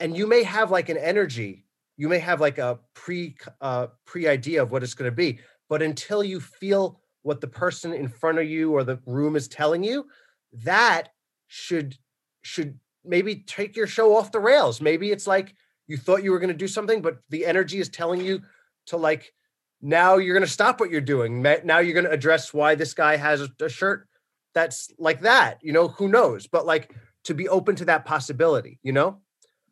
[0.00, 1.64] and you may have like an energy
[1.96, 5.38] you may have like a pre uh pre idea of what it's going to be
[5.68, 9.48] but until you feel what the person in front of you or the room is
[9.48, 10.06] telling you
[10.52, 11.08] that
[11.46, 11.96] should
[12.42, 14.80] should maybe take your show off the rails.
[14.80, 15.54] Maybe it's like
[15.86, 18.42] you thought you were going to do something but the energy is telling you
[18.86, 19.32] to like
[19.80, 21.40] now you're going to stop what you're doing.
[21.42, 24.08] Now you're going to address why this guy has a, shirt
[24.54, 26.46] that's like that you know who knows?
[26.46, 26.94] But like
[27.28, 29.20] to be open to that possibility you know?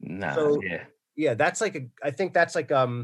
[0.00, 0.84] Nah, So- yeah.
[1.16, 2.94] yeah that's like a i think that's like um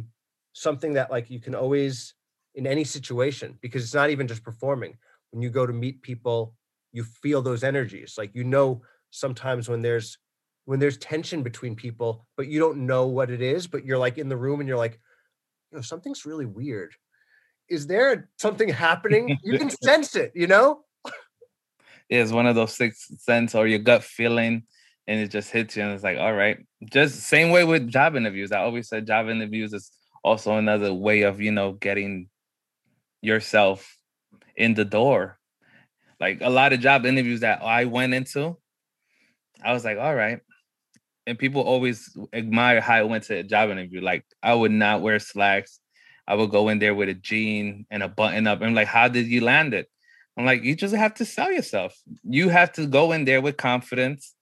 [0.53, 2.15] something that like you can always
[2.55, 4.97] in any situation because it's not even just performing.
[5.31, 6.55] When you go to meet people
[6.95, 8.17] you feel those energies.
[8.19, 10.19] Like you know sometimes when there's
[10.67, 14.19] when there's tension between people but you don't know what it is but you're like
[14.19, 15.01] in the room and you're like
[15.71, 16.93] you know something's really weird.
[17.69, 19.39] Is there something happening?
[19.43, 20.85] You can sense it you know
[22.13, 24.65] It's one of those sixth sense or your gut feeling,
[25.07, 26.59] and it just hits you, and it's like, all right.
[26.93, 28.53] Just same way with job interviews.
[28.53, 29.91] I always said job interviews is
[30.23, 32.29] also another way of you know getting
[33.23, 33.97] yourself
[34.57, 35.39] in the door.
[36.21, 38.59] Like a lot of job interviews that I went into,
[39.65, 40.41] I was like, all right.
[41.27, 44.03] And people always admire how I went to a job interview.
[44.03, 45.81] Like I would not wear slacks.
[46.29, 48.61] I would go in there with a jean and a button up.
[48.61, 49.89] I'm like, how did you land it?
[50.37, 51.97] I'm like, you just have to sell yourself.
[52.25, 54.35] You have to go in there with confidence.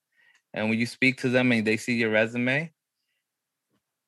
[0.53, 2.71] And when you speak to them and they see your resume,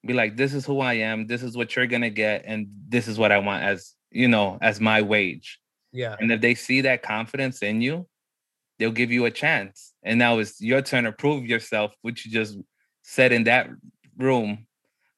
[0.06, 1.28] be like, this is who I am.
[1.28, 4.58] This is what you're gonna get, and this is what I want as you know,
[4.62, 5.60] as my wage.
[5.92, 8.08] yeah And if they see that confidence in you,
[8.78, 9.94] they'll give you a chance.
[10.04, 12.58] And now it's your turn to prove yourself, which you just
[13.02, 13.70] said in that
[14.18, 14.68] room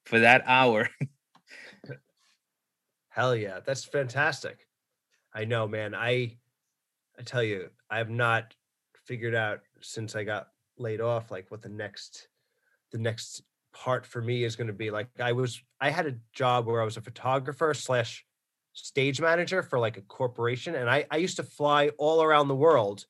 [0.05, 0.89] for that hour.
[3.09, 4.67] Hell yeah, that's fantastic.
[5.33, 5.95] I know, man.
[5.95, 6.37] I
[7.17, 8.53] I tell you, I have not
[9.05, 10.47] figured out since I got
[10.77, 12.27] laid off like what the next
[12.91, 14.91] the next part for me is going to be.
[14.91, 18.25] Like I was I had a job where I was a photographer slash
[18.73, 22.55] stage manager for like a corporation and I I used to fly all around the
[22.55, 23.05] world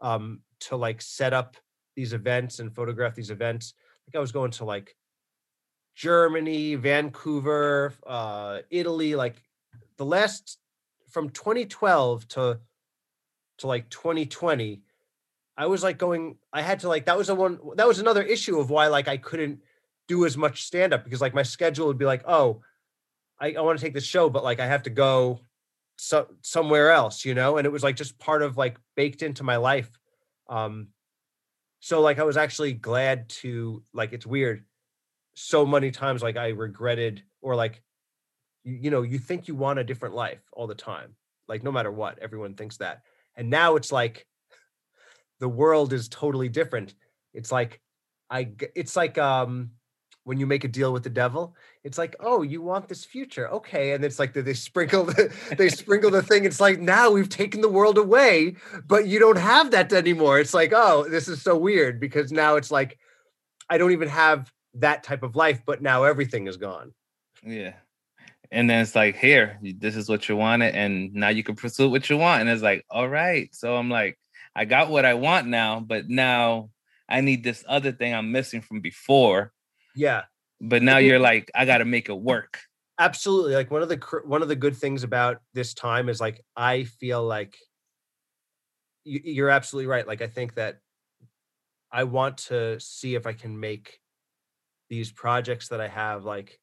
[0.00, 1.56] um to like set up
[1.94, 3.74] these events and photograph these events.
[4.06, 4.94] Like I was going to like
[5.96, 9.42] Germany, Vancouver, uh, Italy, like
[9.96, 10.58] the last
[11.10, 12.60] from 2012 to
[13.58, 14.82] to like 2020,
[15.56, 18.22] I was like going, I had to like that was the one that was another
[18.22, 19.62] issue of why like I couldn't
[20.08, 22.62] do as much stand up because like my schedule would be like, oh,
[23.40, 25.40] I, I want to take this show, but like I have to go
[25.96, 29.44] so somewhere else, you know, and it was like just part of like baked into
[29.44, 29.90] my life.
[30.48, 30.88] Um
[31.80, 34.64] so like I was actually glad to like it's weird
[35.34, 37.82] so many times like I regretted or like
[38.64, 41.14] you, you know you think you want a different life all the time
[41.46, 43.02] like no matter what everyone thinks that
[43.36, 44.26] and now it's like
[45.40, 46.94] the world is totally different.
[47.34, 47.80] It's like
[48.30, 49.70] I it's like um
[50.24, 53.48] when you make a deal with the devil it's like oh you want this future
[53.48, 57.08] okay and it's like they, they sprinkle the, they sprinkle the thing it's like now
[57.08, 58.56] we've taken the world away
[58.88, 60.40] but you don't have that anymore.
[60.40, 62.98] It's like oh this is so weird because now it's like
[63.70, 66.92] i don't even have that type of life but now everything is gone.
[67.44, 67.74] Yeah.
[68.50, 71.88] And then it's like, here, this is what you wanted, and now you can pursue
[71.90, 72.40] what you want.
[72.42, 73.54] And it's like, all right.
[73.54, 74.18] So I'm like,
[74.54, 76.70] I got what I want now, but now
[77.08, 79.52] I need this other thing I'm missing from before.
[79.94, 80.24] yeah
[80.60, 82.58] But now you're like, I got to make it work.
[82.98, 86.18] absolutely like one of the cr- one of the good things about this time is
[86.18, 87.54] like i feel like
[89.04, 90.78] you, you're absolutely right like i think that
[91.92, 94.00] I want to see if I can make
[94.90, 96.58] these projects that I have like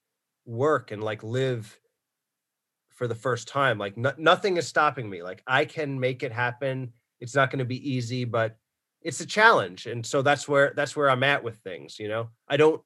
[0.46, 1.80] work and like live
[2.89, 3.78] for the first time.
[3.78, 5.24] Like no, nothing is stopping me.
[5.24, 6.94] Like I can make it happen.
[7.20, 8.58] It's not going to be easy, but
[9.02, 9.86] it's a challenge.
[9.86, 12.30] And so that's where that's where I'm at with things, you know.
[12.48, 12.82] I don't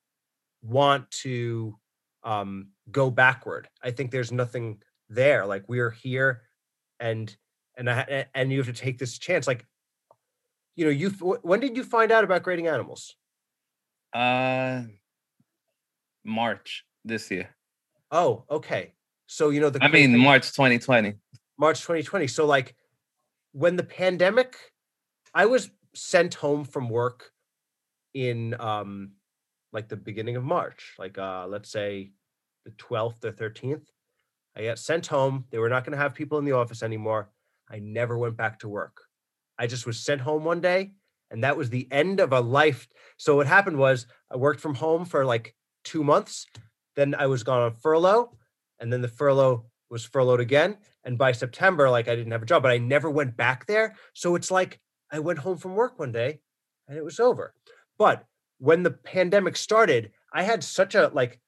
[0.62, 1.78] want to
[2.24, 3.70] um go backward.
[3.84, 5.45] I think there's nothing there.
[5.45, 6.41] Like we're here
[6.99, 7.36] and
[7.78, 9.66] and I and you have to take this chance like
[10.76, 13.16] you know, you when did you find out about grading animals?
[14.14, 14.84] Uh
[16.24, 17.49] March this year.
[18.12, 18.93] Oh, okay.
[19.28, 21.16] So you know the I mean March 2020.
[21.58, 22.28] March 2020.
[22.28, 22.76] So like
[23.51, 24.55] when the pandemic
[25.34, 27.32] I was sent home from work
[28.14, 29.12] in um
[29.74, 32.12] like the beginning of March, like uh let's say
[32.66, 33.86] the 12th or 13th.
[34.55, 35.45] I got sent home.
[35.51, 37.30] They were not going to have people in the office anymore.
[37.70, 39.03] I never went back to work.
[39.60, 40.93] I just was sent home one day
[41.30, 42.88] and that was the end of a life.
[43.18, 46.45] So what happened was I worked from home for like 2 months.
[46.98, 48.36] Then I was gone on furlough
[48.80, 52.48] and then the furlough was furloughed again and by September like I didn't have a
[52.48, 53.95] job but I never went back there.
[54.14, 56.39] So it's like I went home from work one day
[56.88, 57.54] and it was over.
[57.98, 58.26] But
[58.58, 61.39] when the pandemic started, I had such a like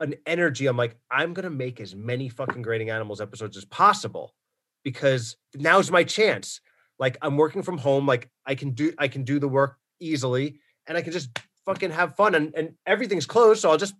[0.00, 0.66] an energy.
[0.66, 4.34] I'm like, I'm gonna make as many fucking grading animals episodes as possible
[4.82, 6.60] because now's my chance.
[6.98, 10.60] Like I'm working from home, like I can do I can do the work easily
[10.86, 11.30] and I can just
[11.66, 13.60] fucking have fun and, and everything's closed.
[13.60, 13.94] So I'll just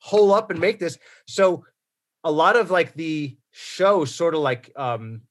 [0.00, 0.98] hole up and make this.
[1.26, 1.64] So
[2.24, 5.22] a lot of like the show sort of like um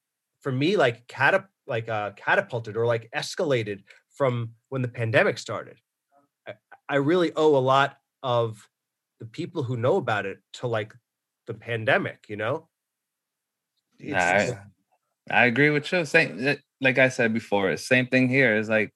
[0.42, 5.78] for me like catap like uh catapulted or like escalated from when the pandemic started.
[6.48, 6.54] I,
[6.88, 8.68] I really owe a lot of
[9.20, 10.94] the people who know about it to like
[11.48, 12.68] the pandemic, you know?
[15.30, 16.06] I, I agree with you.
[16.06, 18.56] Same, eh, like I said before, same thing here.
[18.56, 18.94] Is like,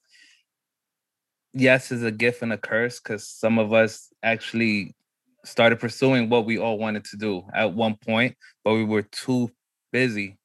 [1.54, 4.96] yes, is a gift and a curse because some of us actually
[5.44, 9.50] started pursuing what we all wanted to do at one point, but we were too
[9.92, 10.38] busy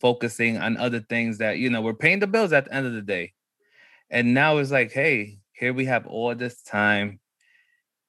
[0.00, 2.92] focusing on other things that you know we're paying the bills at the end of
[2.92, 3.32] the day.
[4.10, 7.20] And now it's like, hey, here we have all this time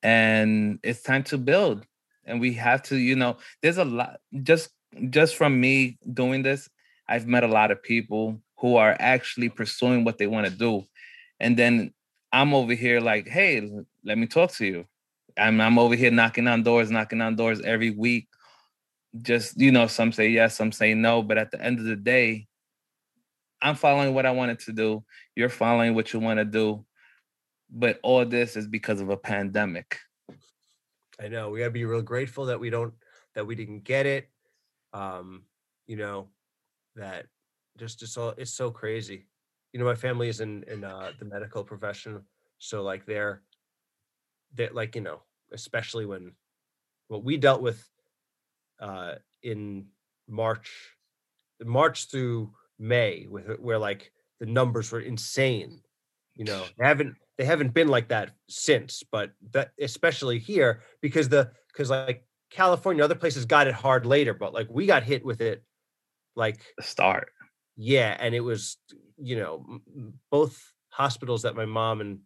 [0.03, 1.85] and it's time to build.
[2.25, 4.69] And we have to you know there's a lot just
[5.09, 6.69] just from me doing this
[7.09, 10.83] i've met a lot of people who are actually pursuing what they want to do.
[11.39, 11.93] And then
[12.31, 13.69] i'm over here like hey
[14.03, 14.85] let me talk to you
[15.37, 18.27] i'm, I'm over here knocking on doors knocking on doors every week
[19.21, 21.95] just you know some say yes some say no but at the end of the
[21.95, 22.47] day
[23.61, 25.03] i'm following what i wanted to do
[25.35, 26.85] you're following what you want to do
[27.69, 29.99] but all this is because of a pandemic.
[31.21, 32.93] I know we gotta be real grateful that we don't
[33.35, 34.29] that we didn't get it.
[34.93, 35.43] Um,
[35.87, 36.29] you know,
[36.95, 37.27] that
[37.77, 39.27] just it's all it's so crazy.
[39.73, 42.21] You know, my family is in in uh, the medical profession,
[42.57, 43.41] so like they're
[44.55, 45.21] they like you know,
[45.53, 46.33] especially when
[47.07, 47.87] what we dealt with
[48.79, 49.87] uh in
[50.27, 50.71] March,
[51.63, 55.81] March through May, with where like the numbers were insane.
[56.35, 61.29] You know, they haven't they haven't been like that since but that especially here because
[61.29, 65.25] the because like california other places got it hard later but like we got hit
[65.25, 65.63] with it
[66.35, 67.31] like the start
[67.75, 68.77] yeah and it was
[69.17, 69.65] you know
[70.31, 72.19] both hospitals that my mom and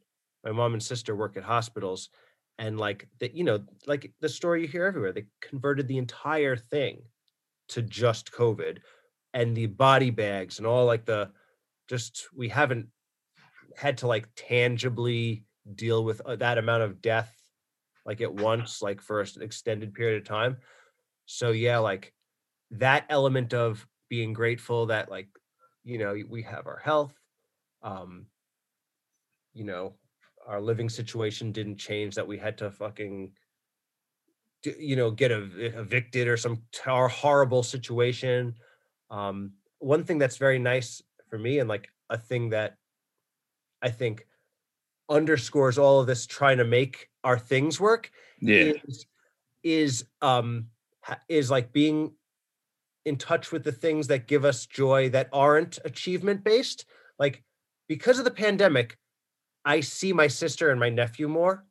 [0.43, 2.09] my mom and sister work at hospitals
[2.57, 6.55] and like that you know like the story you hear everywhere they converted the entire
[6.55, 7.01] thing
[7.67, 8.79] to just covid
[9.33, 11.29] and the body bags and all like the
[11.87, 12.87] just we haven't
[13.75, 15.43] had to like tangibly
[15.75, 17.33] deal with uh, that amount of death
[18.05, 20.57] like at once like for an extended period of time.
[21.25, 22.13] So yeah like
[22.71, 25.27] that element of being grateful that like
[25.83, 27.13] you know we have our health
[27.81, 28.25] um
[29.53, 29.93] you know
[30.47, 33.31] our living situation didn't change that we had to fucking
[34.77, 38.55] you know get evicted or some horrible situation.
[39.09, 42.75] Um one thing that's very nice for me and like a thing that
[43.81, 44.27] I think
[45.09, 48.73] underscores all of this trying to make our things work yeah.
[48.87, 49.05] is,
[49.63, 50.67] is um
[51.27, 52.11] is like being
[53.05, 56.85] in touch with the things that give us joy that aren't achievement based
[57.17, 57.43] like
[57.87, 58.97] because of the pandemic
[59.69, 61.65] i see my sister and my nephew more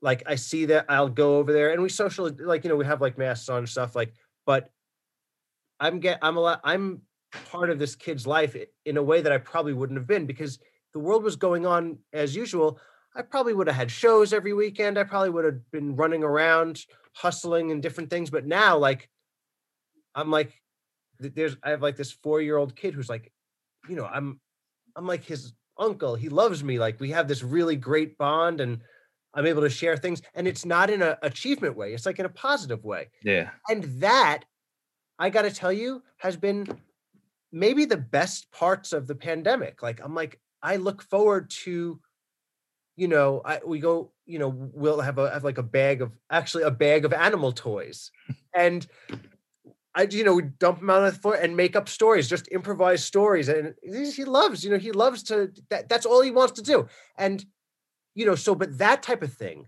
[0.00, 2.86] like i see that i'll go over there and we social like you know we
[2.86, 4.12] have like masks on and stuff like
[4.46, 4.70] but
[5.80, 7.02] i'm get i'm a lot i'm
[7.32, 10.58] part of this kid's life in a way that I probably wouldn't have been because
[10.92, 12.78] the world was going on as usual.
[13.16, 14.98] I probably would have had shows every weekend.
[14.98, 16.84] I probably would have been running around,
[17.14, 18.30] hustling and different things.
[18.30, 19.08] But now, like,
[20.14, 20.52] I'm like,
[21.18, 23.32] there's, I have like this four year old kid who's like,
[23.88, 24.40] you know, I'm,
[24.96, 26.14] I'm like his uncle.
[26.14, 26.78] He loves me.
[26.78, 28.80] Like we have this really great bond and
[29.34, 30.22] I'm able to share things.
[30.34, 33.08] And it's not in an achievement way, it's like in a positive way.
[33.22, 33.50] Yeah.
[33.68, 34.44] And that,
[35.18, 36.66] I got to tell you, has been
[37.52, 39.82] maybe the best parts of the pandemic.
[39.82, 42.00] Like I'm like, I look forward to,
[42.96, 46.12] you know, I, we go, you know, we'll have a have like a bag of
[46.30, 48.10] actually a bag of animal toys,
[48.54, 48.86] and
[49.94, 52.48] I, you know, we dump them out on the floor and make up stories, just
[52.48, 53.48] improvise stories.
[53.48, 56.88] And he loves, you know, he loves to, that, that's all he wants to do.
[57.16, 57.44] And,
[58.14, 59.66] you know, so, but that type of thing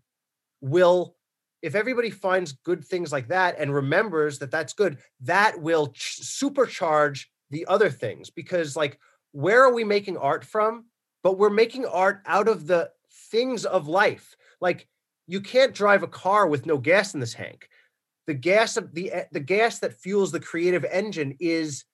[0.60, 1.16] will,
[1.60, 6.20] if everybody finds good things like that and remembers that that's good, that will ch-
[6.22, 8.30] supercharge the other things.
[8.30, 8.98] Because, like,
[9.32, 10.86] where are we making art from?
[11.22, 12.90] But we're making art out of the
[13.30, 14.36] things of life.
[14.60, 14.88] Like,
[15.26, 17.68] you can't drive a car with no gas in this tank
[18.26, 21.84] the gas of the eh, the gas that fuels the creative engine is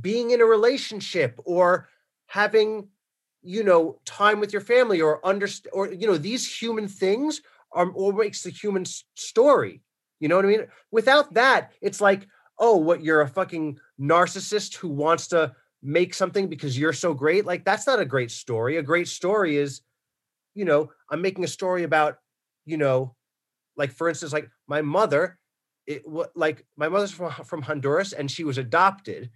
[0.00, 1.88] being in a relationship or
[2.26, 2.88] having
[3.42, 7.40] you know time with your family or understand or you know these human things
[7.72, 9.82] are what makes the human story
[10.18, 10.66] you know what i mean?
[10.90, 12.26] Without that it's like
[12.58, 17.44] oh what you're a fucking narcissist who wants to make something because you're so great?
[17.44, 18.78] Like that's not a great story.
[18.78, 19.82] A great story is
[20.56, 22.16] you know i'm making a story about
[22.64, 23.14] you know
[23.76, 25.38] like for instance like my mother
[25.86, 29.30] it like my mother's from, from Honduras and she was adopted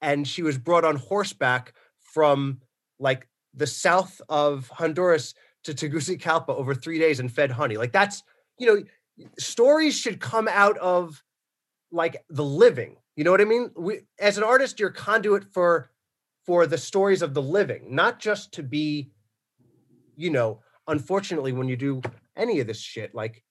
[0.00, 2.60] and she was brought on horseback from
[2.98, 5.34] like the south of Honduras
[5.64, 7.76] to Tegucigalpa over three days and fed honey.
[7.76, 8.22] Like that's,
[8.58, 11.22] you know, stories should come out of
[11.90, 12.96] like the living.
[13.16, 13.70] You know what I mean?
[13.76, 15.90] We, as an artist, you're conduit for
[16.44, 19.10] for the stories of the living, not just to be,
[20.14, 22.00] you know, unfortunately, when you do
[22.36, 23.42] any of this shit, like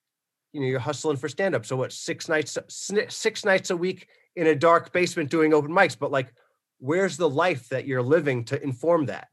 [0.55, 2.57] you know you're hustling for stand up so what six nights
[3.09, 6.33] six nights a week in a dark basement doing open mics but like
[6.79, 9.27] where's the life that you're living to inform that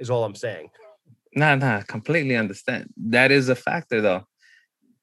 [0.00, 0.68] is all i'm saying.
[1.36, 2.92] Nah nah completely understand.
[2.96, 4.26] That is a factor though.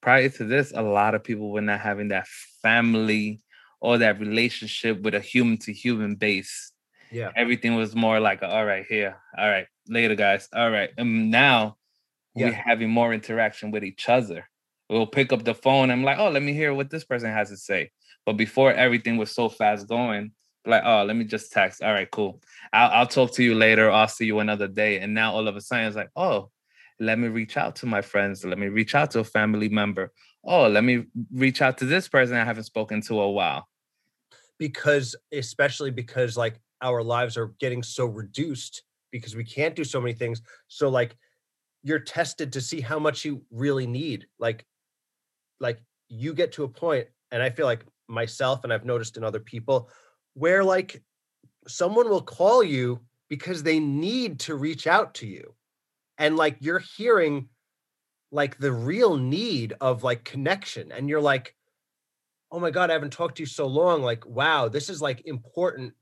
[0.01, 2.27] Prior to this a lot of people were not having that
[2.61, 3.41] family
[3.79, 6.73] or that relationship with a human to human base.
[7.11, 7.31] Yeah.
[7.35, 10.89] Everything was more like all right here all right later guys all right.
[10.97, 11.77] And now
[12.35, 12.47] yeah.
[12.47, 14.45] we're having more interaction with each other
[14.91, 15.89] we'll pick up the phone.
[15.89, 17.91] I'm like, oh, let me hear what this person has to say.
[18.25, 20.33] But before everything was so fast going,
[20.65, 21.81] like, oh, let me just text.
[21.81, 22.41] All right, cool.
[22.71, 23.89] I'll, I'll talk to you later.
[23.89, 24.99] I'll see you another day.
[24.99, 26.51] And now all of a sudden, it's like, oh,
[26.99, 28.45] let me reach out to my friends.
[28.45, 30.11] Let me reach out to a family member.
[30.43, 33.67] Oh, let me reach out to this person I haven't spoken to a while.
[34.59, 39.99] Because, especially because like our lives are getting so reduced because we can't do so
[39.99, 40.41] many things.
[40.67, 41.15] So, like,
[41.83, 44.27] you're tested to see how much you really need.
[44.37, 44.65] Like,
[45.61, 49.23] like you get to a point and i feel like myself and i've noticed in
[49.23, 49.89] other people
[50.33, 51.01] where like
[51.67, 52.99] someone will call you
[53.29, 55.53] because they need to reach out to you
[56.17, 57.47] and like you're hearing
[58.31, 61.55] like the real need of like connection and you're like
[62.51, 65.25] oh my god i haven't talked to you so long like wow this is like
[65.25, 65.93] important.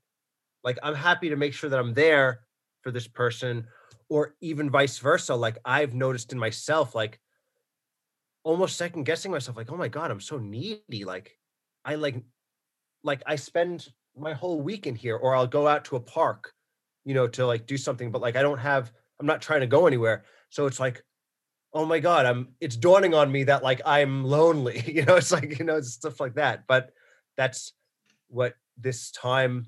[0.62, 2.40] Like i'm happy to make sure that i'm there
[2.82, 3.66] for this person
[4.08, 7.18] or even vice versa like i've noticed in myself like
[8.42, 11.36] almost second guessing myself like oh my god i'm so needy like
[11.84, 12.16] i like
[13.04, 16.52] like i spend my whole week in here or i'll go out to a park
[17.04, 19.66] you know to like do something but like i don't have i'm not trying to
[19.66, 20.24] go anywhere.
[20.48, 21.04] So it's like
[21.72, 24.82] oh my god i'm it's dawning on me that like i'm lonely.
[24.86, 26.90] You know it's like you know it's stuff like that but
[27.36, 27.72] that's
[28.28, 29.66] what this time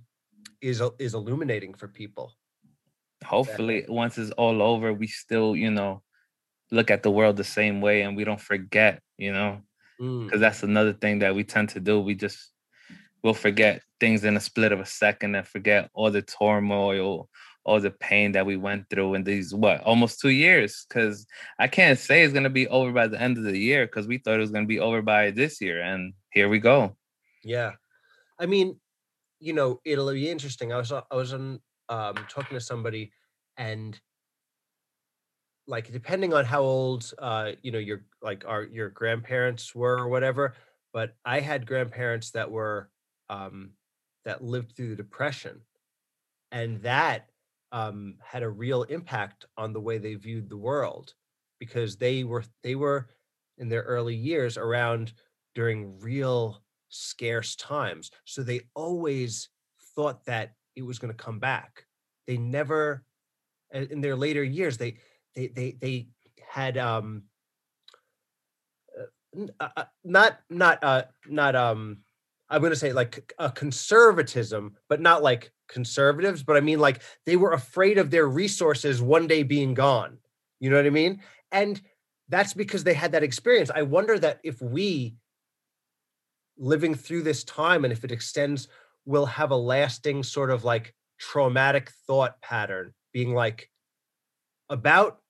[0.60, 2.32] is is illuminating for people.
[3.24, 6.02] Hopefully once it's all over we still you know
[6.72, 9.60] look at the world the same way and we don't forget, you know,
[9.98, 10.40] because mm.
[10.40, 12.00] that's another thing that we tend to do.
[12.00, 12.50] We just
[13.22, 17.28] we'll forget things in a split of a second and forget all the turmoil,
[17.64, 20.84] all the pain that we went through in these what almost two years.
[20.88, 21.26] Because
[21.58, 24.18] I can't say it's gonna be over by the end of the year because we
[24.18, 26.96] thought it was gonna be over by this year, and here we go.
[27.44, 27.72] Yeah,
[28.40, 28.80] I mean,
[29.40, 30.72] you know, it'll be interesting.
[30.72, 31.60] I was I was on
[31.90, 33.12] um, talking to somebody,
[33.56, 34.00] and
[35.66, 40.08] like depending on how old uh you know your like our your grandparents were or
[40.08, 40.54] whatever
[40.92, 42.90] but i had grandparents that were
[43.30, 43.70] um
[44.24, 45.60] that lived through the depression
[46.50, 47.28] and that
[47.70, 51.14] um had a real impact on the way they viewed the world
[51.60, 53.08] because they were they were
[53.58, 55.12] in their early years around
[55.54, 59.48] during real scarce times so they always
[59.94, 61.84] thought that it was going to come back.
[62.26, 63.04] They never
[63.72, 64.98] in their later years they
[65.34, 66.08] they they they
[66.48, 67.24] had um
[68.98, 71.98] uh, uh, uh, not not uh not um
[72.50, 77.00] I'm going to say like a conservatism, but not like conservatives, but I mean like
[77.24, 80.18] they were afraid of their resources one day being gone.
[80.60, 81.22] You know what I mean?
[81.50, 81.80] And
[82.28, 83.70] that's because they had that experience.
[83.74, 85.14] I wonder that if we
[86.58, 88.68] living through this time and if it extends
[89.06, 93.70] will have a lasting sort of like traumatic thought pattern being like
[94.68, 95.21] about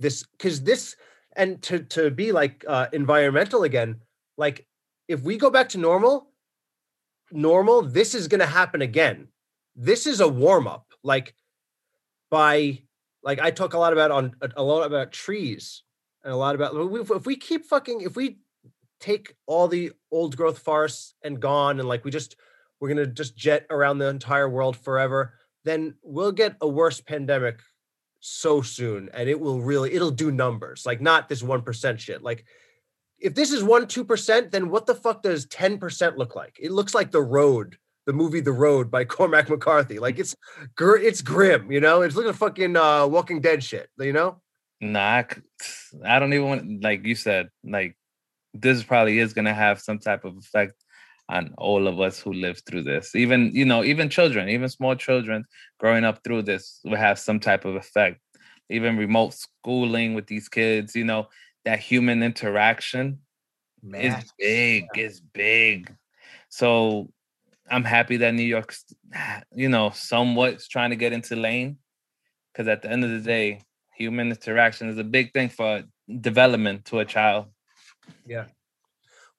[0.00, 0.96] this because this
[1.36, 4.00] and to to be like uh environmental again
[4.36, 4.66] like
[5.06, 6.30] if we go back to normal
[7.32, 9.28] normal this is going to happen again.
[9.76, 11.34] This is a warm up like
[12.30, 12.78] by
[13.22, 15.82] like i talk a lot about on a lot about trees
[16.22, 18.38] and a lot about if we keep fucking if we
[19.00, 22.36] take all the old growth forests and gone and like we just
[22.78, 25.34] we're going to just jet around the entire world forever
[25.64, 27.60] then we'll get a worse pandemic
[28.20, 32.44] so soon and it will really it'll do numbers like not this 1% shit like
[33.18, 36.56] if this is 1 2% then what the fuck does 10% look like?
[36.58, 40.34] It looks like the road the movie the road by cormac mccarthy like it's
[40.78, 42.02] it's grim you know?
[42.02, 44.40] It's looking fucking uh walking dead shit you know?
[44.80, 45.24] Nah
[46.04, 47.96] i don't even want like you said like
[48.54, 50.74] this probably is going to have some type of effect
[51.30, 54.96] on all of us who live through this even you know even children even small
[54.96, 55.44] children
[55.78, 58.20] growing up through this will have some type of effect
[58.68, 61.28] even remote schooling with these kids you know
[61.64, 63.18] that human interaction
[63.82, 64.24] Max.
[64.24, 65.04] is big yeah.
[65.04, 65.94] is big
[66.48, 67.08] so
[67.70, 68.84] i'm happy that new york's
[69.54, 71.78] you know somewhat trying to get into lane
[72.52, 73.60] because at the end of the day
[73.94, 75.84] human interaction is a big thing for
[76.20, 77.46] development to a child
[78.26, 78.46] yeah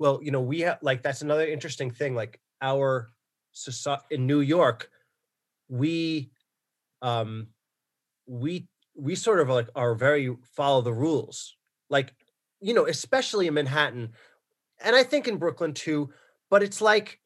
[0.02, 3.08] well you know we have like that's another interesting thing like our
[3.52, 4.89] society in new york
[5.70, 6.32] we
[7.04, 7.47] um
[8.26, 11.56] we we sort of like are very follow the rules
[11.89, 12.16] like
[12.60, 14.10] you know especially in manhattan
[14.84, 16.10] and i think in brooklyn too
[16.49, 17.20] but it's like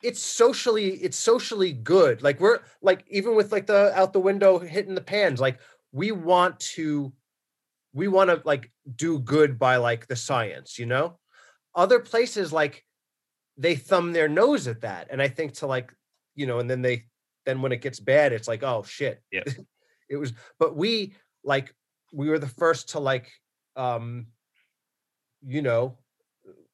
[0.00, 4.60] it's socially it's socially good like we're like even with like the out the window
[4.60, 5.58] hitting the pans like
[5.90, 7.12] we want to
[7.92, 11.18] we want to like do good by like the science you know
[11.74, 12.84] other places like
[13.56, 15.92] they thumb their nose at that and i think to like
[16.34, 17.04] you know and then they
[17.48, 19.22] then when it gets bad it's like oh shit.
[19.32, 19.44] Yeah.
[20.10, 21.12] It was but we
[21.44, 21.74] like
[22.14, 23.30] we were the first to like
[23.76, 24.28] um
[25.46, 25.98] you know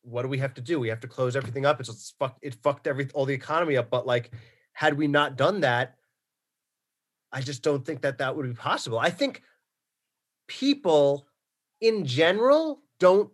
[0.02, 0.78] what do we have to do?
[0.78, 1.80] We have to close everything up.
[1.80, 4.30] It's, it's fucked it fucked every all the economy up but like
[4.72, 5.96] had we not done that
[7.32, 9.00] i just don't think that that would be possible.
[9.00, 9.42] I think
[10.46, 11.26] people
[11.80, 13.30] in general don't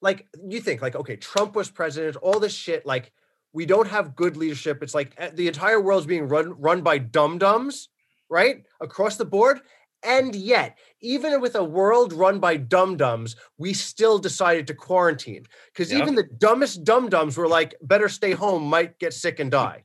[0.00, 3.12] like you think like okay trump was president all this shit like
[3.52, 4.82] we don't have good leadership.
[4.82, 7.88] It's like eh, the entire world's being run run by dum dums
[8.28, 9.60] right across the board.
[10.02, 15.44] And yet even with a world run by dum dums we still decided to quarantine.
[15.72, 19.50] Because even the dumbest dum dums were like better stay home might get sick and
[19.50, 19.84] die.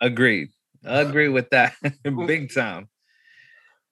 [0.00, 0.50] Agreed.
[0.86, 1.74] I agree with that
[2.26, 2.88] big time.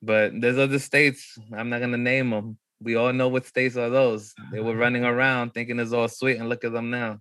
[0.03, 3.77] But there's other states i'm not going to name them we all know what states
[3.77, 4.35] are those.
[4.53, 7.21] They were running around thinking it's all sweet, and look at them now.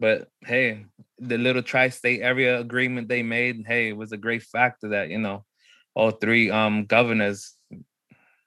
[0.00, 0.86] But hey,
[1.18, 5.18] the little tri-state area agreement they made, hey, it was a great factor that you
[5.18, 5.44] know
[5.94, 7.54] all three um governors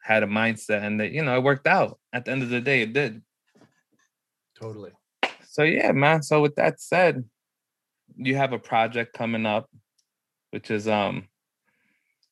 [0.02, 2.00] had a mindset, and that you know it worked out.
[2.12, 3.22] At the end of the day, it did.
[4.60, 4.92] Totally.
[5.48, 6.24] So yeah, man.
[6.24, 7.24] So with that said,
[8.16, 9.70] you have a project coming up,
[10.52, 11.28] which is um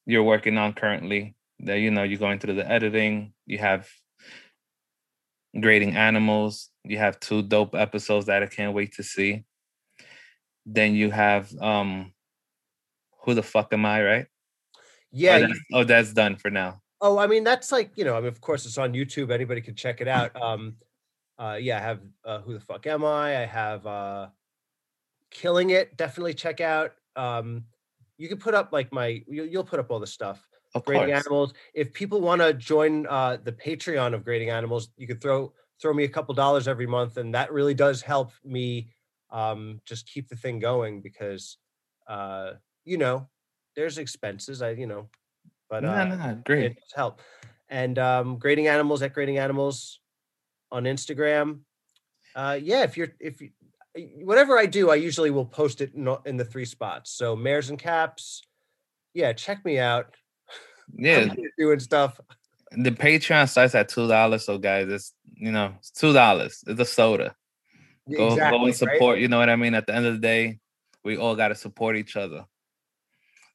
[0.06, 1.36] you're working on currently.
[1.60, 3.34] That you know you're going through the editing.
[3.46, 3.88] You have
[5.60, 6.70] grading animals.
[6.84, 9.44] You have two dope episodes that I can't wait to see.
[10.66, 12.14] Then you have um
[13.24, 14.26] who the fuck am I, right?
[15.12, 15.36] Yeah.
[15.36, 16.82] Oh that's, oh, that's done for now.
[17.02, 19.32] Oh, I mean that's like, you know, I mean of course it's on YouTube.
[19.32, 20.40] Anybody can check it out.
[20.42, 20.76] Um
[21.38, 23.42] uh yeah, I have uh who the fuck am I?
[23.42, 24.28] I have uh
[25.32, 26.94] Killing It, definitely check out.
[27.16, 27.66] Um
[28.18, 30.46] you can put up like my you, you'll put up all the stuff.
[30.76, 31.26] Of grading course.
[31.26, 31.54] animals.
[31.74, 35.94] If people want to join uh, the Patreon of grading animals, you could throw throw
[35.94, 38.90] me a couple dollars every month, and that really does help me
[39.32, 41.58] um, just keep the thing going because
[42.08, 42.52] uh,
[42.84, 43.30] you know
[43.78, 44.62] there's expenses.
[44.62, 45.08] I you know,
[45.70, 46.72] but uh, no, no, great.
[46.72, 47.22] It help.
[47.70, 50.02] And um, grading animals at grading animals
[50.74, 51.62] on Instagram.
[52.36, 53.52] Uh, yeah, if you're if you,
[54.24, 57.12] whatever I do, I usually will post it in, in the three spots.
[57.12, 58.42] So mares and caps.
[59.14, 60.14] Yeah, check me out
[60.94, 62.20] yeah, doing stuff.
[62.72, 66.64] The Patreon starts at two dollars, so guys, it's you know it's two dollars.
[66.68, 67.36] It's a soda.
[68.12, 69.14] Go exactly, go and support.
[69.16, 69.22] Right?
[69.22, 69.74] You know what I mean?
[69.74, 70.60] At the end of the day,
[71.04, 72.46] we all got to support each other.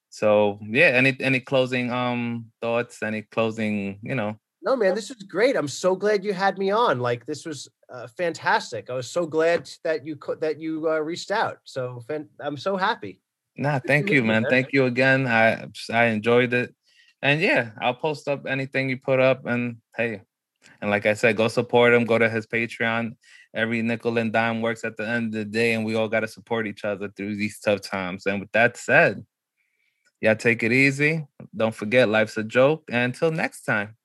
[0.08, 3.02] So yeah, any any closing um thoughts?
[3.02, 5.56] Any closing you know No, man, this was great.
[5.56, 7.00] I'm so glad you had me on.
[7.00, 8.90] Like, this was uh, fantastic.
[8.90, 11.58] I was so glad that you co- that you uh, reached out.
[11.64, 13.20] So fan- I'm so happy.
[13.56, 14.44] Nah, thank you, man.
[14.48, 15.26] Thank you again.
[15.26, 16.74] I I enjoyed it,
[17.22, 19.46] and yeah, I'll post up anything you put up.
[19.46, 20.22] And hey,
[20.80, 22.04] and like I said, go support him.
[22.04, 23.16] Go to his Patreon.
[23.54, 26.20] Every nickel and dime works at the end of the day, and we all got
[26.20, 28.26] to support each other through these tough times.
[28.26, 29.24] And with that said,
[30.20, 31.26] yeah, take it easy.
[31.56, 32.84] Don't forget, life's a joke.
[32.88, 33.96] And until next time.